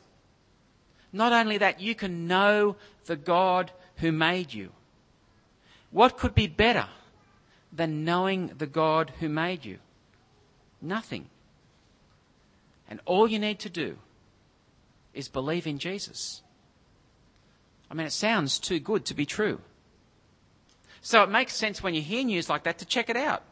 Not 1.12 1.32
only 1.32 1.58
that, 1.58 1.80
you 1.80 1.94
can 1.94 2.26
know 2.26 2.76
the 3.06 3.16
God 3.16 3.72
who 3.98 4.12
made 4.12 4.52
you. 4.52 4.70
What 5.90 6.18
could 6.18 6.34
be 6.34 6.46
better 6.46 6.86
than 7.72 8.04
knowing 8.04 8.52
the 8.58 8.66
God 8.66 9.12
who 9.20 9.28
made 9.28 9.64
you? 9.64 9.78
Nothing. 10.80 11.26
And 12.88 13.00
all 13.04 13.28
you 13.28 13.38
need 13.38 13.58
to 13.60 13.70
do 13.70 13.98
is 15.14 15.28
believe 15.28 15.66
in 15.66 15.78
Jesus. 15.78 16.42
I 17.90 17.94
mean, 17.94 18.06
it 18.06 18.12
sounds 18.12 18.58
too 18.58 18.78
good 18.78 19.04
to 19.06 19.14
be 19.14 19.26
true. 19.26 19.60
So 21.00 21.22
it 21.22 21.30
makes 21.30 21.54
sense 21.54 21.82
when 21.82 21.94
you 21.94 22.02
hear 22.02 22.24
news 22.24 22.48
like 22.48 22.64
that 22.64 22.78
to 22.78 22.84
check 22.84 23.08
it 23.08 23.16
out. 23.16 23.42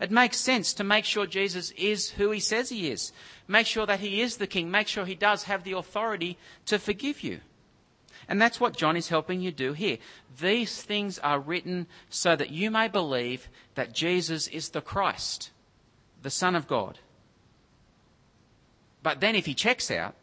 It 0.00 0.10
makes 0.10 0.38
sense 0.38 0.74
to 0.74 0.84
make 0.84 1.04
sure 1.04 1.26
Jesus 1.26 1.70
is 1.72 2.10
who 2.10 2.30
he 2.30 2.40
says 2.40 2.68
he 2.68 2.90
is. 2.90 3.12
Make 3.48 3.66
sure 3.66 3.86
that 3.86 4.00
he 4.00 4.20
is 4.20 4.36
the 4.36 4.46
king. 4.46 4.70
Make 4.70 4.88
sure 4.88 5.04
he 5.04 5.14
does 5.14 5.44
have 5.44 5.64
the 5.64 5.72
authority 5.72 6.38
to 6.66 6.78
forgive 6.78 7.22
you. 7.22 7.40
And 8.28 8.40
that's 8.40 8.60
what 8.60 8.76
John 8.76 8.96
is 8.96 9.08
helping 9.08 9.40
you 9.40 9.52
do 9.52 9.72
here. 9.72 9.98
These 10.40 10.82
things 10.82 11.18
are 11.20 11.40
written 11.40 11.86
so 12.08 12.36
that 12.36 12.50
you 12.50 12.70
may 12.70 12.88
believe 12.88 13.48
that 13.74 13.92
Jesus 13.92 14.48
is 14.48 14.70
the 14.70 14.80
Christ, 14.80 15.50
the 16.22 16.30
Son 16.30 16.54
of 16.54 16.66
God. 16.66 16.98
But 19.02 19.20
then 19.20 19.34
if 19.34 19.46
he 19.46 19.54
checks 19.54 19.90
out, 19.90 20.14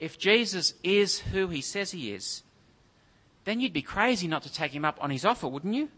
if 0.00 0.18
Jesus 0.18 0.74
is 0.82 1.20
who 1.20 1.48
he 1.48 1.60
says 1.60 1.92
he 1.92 2.12
is, 2.12 2.42
then 3.44 3.60
you'd 3.60 3.72
be 3.72 3.82
crazy 3.82 4.26
not 4.26 4.42
to 4.42 4.52
take 4.52 4.72
him 4.72 4.84
up 4.84 4.98
on 5.00 5.10
his 5.10 5.24
offer, 5.24 5.46
wouldn't 5.46 5.74
you? 5.74 5.88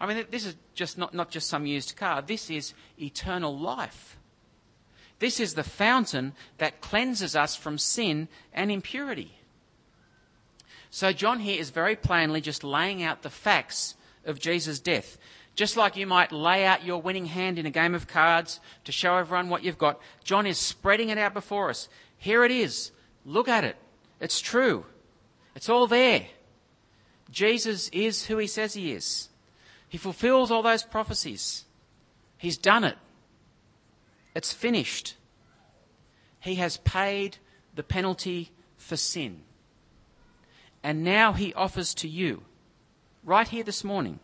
I 0.00 0.06
mean, 0.06 0.24
this 0.30 0.46
is 0.46 0.56
just 0.74 0.98
not, 0.98 1.14
not 1.14 1.30
just 1.30 1.48
some 1.48 1.66
used 1.66 1.96
car. 1.96 2.22
This 2.22 2.50
is 2.50 2.74
eternal 3.00 3.56
life. 3.56 4.16
This 5.18 5.38
is 5.38 5.54
the 5.54 5.62
fountain 5.62 6.32
that 6.58 6.80
cleanses 6.80 7.36
us 7.36 7.54
from 7.54 7.78
sin 7.78 8.28
and 8.52 8.70
impurity. 8.70 9.38
So 10.94 11.12
John 11.12 11.40
here 11.40 11.60
is 11.60 11.70
very 11.70 11.96
plainly 11.96 12.40
just 12.40 12.62
laying 12.62 13.02
out 13.02 13.22
the 13.22 13.28
facts 13.28 13.96
of 14.24 14.38
Jesus' 14.38 14.78
death. 14.78 15.18
Just 15.56 15.76
like 15.76 15.96
you 15.96 16.06
might 16.06 16.30
lay 16.30 16.64
out 16.64 16.84
your 16.84 17.02
winning 17.02 17.26
hand 17.26 17.58
in 17.58 17.66
a 17.66 17.70
game 17.70 17.96
of 17.96 18.06
cards 18.06 18.60
to 18.84 18.92
show 18.92 19.16
everyone 19.16 19.48
what 19.48 19.64
you've 19.64 19.76
got, 19.76 19.98
John 20.22 20.46
is 20.46 20.56
spreading 20.56 21.08
it 21.08 21.18
out 21.18 21.34
before 21.34 21.68
us. 21.68 21.88
Here 22.16 22.44
it 22.44 22.52
is. 22.52 22.92
Look 23.26 23.48
at 23.48 23.64
it. 23.64 23.74
It's 24.20 24.40
true. 24.40 24.86
It's 25.56 25.68
all 25.68 25.88
there. 25.88 26.28
Jesus 27.28 27.88
is 27.88 28.26
who 28.26 28.38
he 28.38 28.46
says 28.46 28.74
he 28.74 28.92
is. 28.92 29.30
He 29.88 29.98
fulfills 29.98 30.52
all 30.52 30.62
those 30.62 30.84
prophecies. 30.84 31.64
He's 32.38 32.56
done 32.56 32.84
it. 32.84 32.98
It's 34.32 34.52
finished. 34.52 35.16
He 36.38 36.54
has 36.54 36.76
paid 36.76 37.38
the 37.74 37.82
penalty 37.82 38.52
for 38.76 38.96
sin. 38.96 39.40
And 40.84 41.02
now 41.02 41.32
he 41.32 41.54
offers 41.54 41.94
to 41.94 42.08
you, 42.08 42.42
right 43.24 43.48
here 43.48 43.64
this 43.64 43.82
morning, 43.82 44.20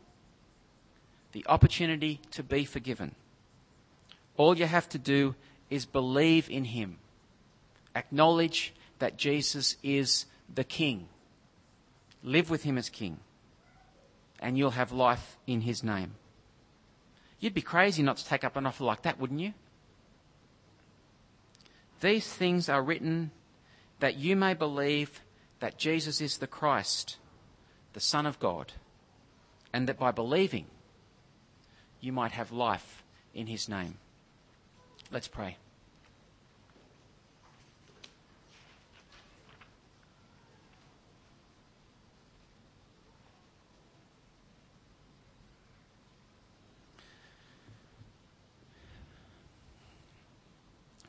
the 1.32 1.44
opportunity 1.48 2.20
to 2.32 2.42
be 2.42 2.66
forgiven. 2.66 3.14
All 4.36 4.56
you 4.56 4.66
have 4.66 4.86
to 4.90 4.98
do 4.98 5.34
is 5.70 5.86
believe 5.86 6.50
in 6.50 6.64
him. 6.64 6.98
Acknowledge 7.96 8.74
that 8.98 9.16
Jesus 9.16 9.78
is 9.82 10.26
the 10.54 10.62
King. 10.62 11.08
Live 12.22 12.50
with 12.50 12.64
him 12.64 12.76
as 12.76 12.90
King. 12.90 13.20
And 14.38 14.58
you'll 14.58 14.72
have 14.72 14.92
life 14.92 15.38
in 15.46 15.62
his 15.62 15.82
name. 15.82 16.16
You'd 17.38 17.54
be 17.54 17.62
crazy 17.62 18.02
not 18.02 18.18
to 18.18 18.26
take 18.26 18.44
up 18.44 18.56
an 18.56 18.66
offer 18.66 18.84
like 18.84 19.02
that, 19.02 19.18
wouldn't 19.18 19.40
you? 19.40 19.54
These 22.02 22.30
things 22.30 22.68
are 22.68 22.82
written 22.82 23.30
that 24.00 24.16
you 24.16 24.36
may 24.36 24.52
believe 24.52 25.22
that 25.60 25.78
Jesus 25.78 26.20
is 26.20 26.38
the 26.38 26.46
Christ, 26.46 27.16
the 27.92 28.00
Son 28.00 28.26
of 28.26 28.40
God, 28.40 28.72
and 29.72 29.86
that 29.86 29.98
by 29.98 30.10
believing, 30.10 30.66
you 32.00 32.12
might 32.12 32.32
have 32.32 32.50
life 32.50 33.04
in 33.34 33.46
his 33.46 33.68
name. 33.68 33.98
Let's 35.12 35.28
pray. 35.28 35.56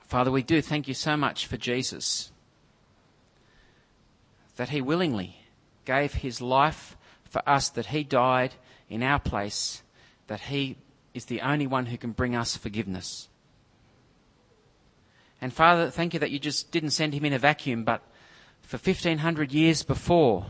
Father, 0.07 0.29
we 0.29 0.43
do 0.43 0.61
thank 0.61 0.89
you 0.89 0.93
so 0.93 1.15
much 1.15 1.47
for 1.47 1.55
Jesus 1.55 2.31
that 4.62 4.69
he 4.69 4.80
willingly 4.80 5.38
gave 5.86 6.13
his 6.13 6.39
life 6.39 6.95
for 7.28 7.41
us, 7.50 7.69
that 7.69 7.88
he 7.88 8.04
died 8.04 8.54
in 8.91 9.02
our 9.02 9.17
place, 9.17 9.82
that 10.28 10.39
he 10.39 10.78
is 11.15 11.26
the 11.26 11.41
only 11.41 11.65
one 11.65 11.88
who 11.88 11.97
can 11.97 12.12
bring 12.12 12.36
us 12.36 12.56
forgiveness. 12.56 13.28
And 15.41 15.52
Father, 15.52 15.89
thank 15.89 16.13
you 16.13 16.19
that 16.19 16.30
you 16.30 16.38
just 16.38 16.69
didn't 16.69 16.91
send 16.91 17.15
him 17.15 17.26
in 17.26 17.34
a 17.34 17.39
vacuum, 17.39 17.84
but 17.84 18.04
for 18.62 18.78
1500 18.78 19.52
years 19.52 19.82
before, 19.82 20.45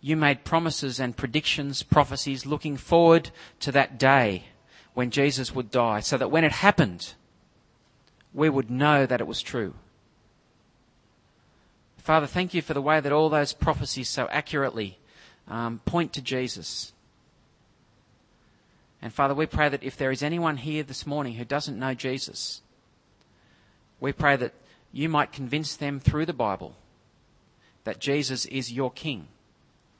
you 0.00 0.16
made 0.16 0.44
promises 0.44 0.98
and 0.98 1.14
predictions, 1.14 1.82
prophecies 1.82 2.46
looking 2.46 2.78
forward 2.78 3.28
to 3.60 3.70
that 3.72 3.98
day 3.98 4.44
when 4.94 5.10
Jesus 5.10 5.54
would 5.54 5.70
die, 5.70 6.00
so 6.00 6.16
that 6.16 6.30
when 6.30 6.44
it 6.44 6.52
happened, 6.52 7.12
we 8.32 8.48
would 8.48 8.70
know 8.70 9.04
that 9.04 9.20
it 9.20 9.26
was 9.26 9.42
true. 9.42 9.74
Father, 12.04 12.26
thank 12.26 12.52
you 12.52 12.60
for 12.60 12.74
the 12.74 12.82
way 12.82 13.00
that 13.00 13.12
all 13.12 13.30
those 13.30 13.54
prophecies 13.54 14.10
so 14.10 14.28
accurately 14.30 14.98
um, 15.48 15.80
point 15.86 16.12
to 16.12 16.20
Jesus. 16.20 16.92
And 19.00 19.10
Father, 19.10 19.34
we 19.34 19.46
pray 19.46 19.70
that 19.70 19.82
if 19.82 19.96
there 19.96 20.10
is 20.10 20.22
anyone 20.22 20.58
here 20.58 20.82
this 20.82 21.06
morning 21.06 21.36
who 21.36 21.46
doesn't 21.46 21.78
know 21.78 21.94
Jesus, 21.94 22.60
we 24.00 24.12
pray 24.12 24.36
that 24.36 24.52
you 24.92 25.08
might 25.08 25.32
convince 25.32 25.76
them 25.76 25.98
through 25.98 26.26
the 26.26 26.34
Bible 26.34 26.76
that 27.84 28.00
Jesus 28.00 28.44
is 28.46 28.70
your 28.70 28.90
King, 28.90 29.28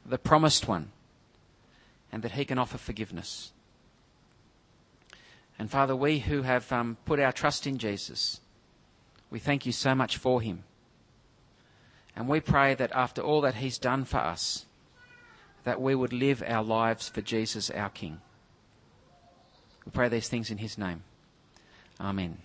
the 0.05 0.19
promised 0.19 0.69
one, 0.69 0.91
and 2.13 2.23
that 2.23 2.33
he 2.33 2.45
can 2.45 2.59
offer 2.59 2.77
forgiveness. 2.77 3.51
And 5.59 5.71
Father, 5.71 5.97
we 5.97 6.19
who 6.19 6.43
have 6.43 6.71
um, 6.71 6.99
put 7.07 7.19
our 7.19 7.33
trust 7.33 7.67
in 7.67 7.79
Jesus, 7.79 8.41
we 9.31 9.39
thank 9.39 9.65
you 9.65 9.73
so 9.73 9.95
much 9.95 10.19
for 10.19 10.43
him. 10.43 10.65
And 12.17 12.29
we 12.29 12.41
pray 12.41 12.75
that 12.75 12.93
after 12.93 13.23
all 13.23 13.41
that 13.41 13.57
he's 13.57 13.79
done 13.79 14.05
for 14.05 14.19
us, 14.19 14.67
that 15.65 15.81
we 15.81 15.95
would 15.95 16.13
live 16.13 16.43
our 16.47 16.63
lives 16.63 17.09
for 17.09 17.21
Jesus, 17.23 17.71
our 17.71 17.89
King. 17.89 18.21
We 19.85 19.93
pray 19.93 20.09
these 20.09 20.29
things 20.29 20.51
in 20.51 20.59
his 20.59 20.79
name. 20.79 21.03
Amen. 22.01 22.39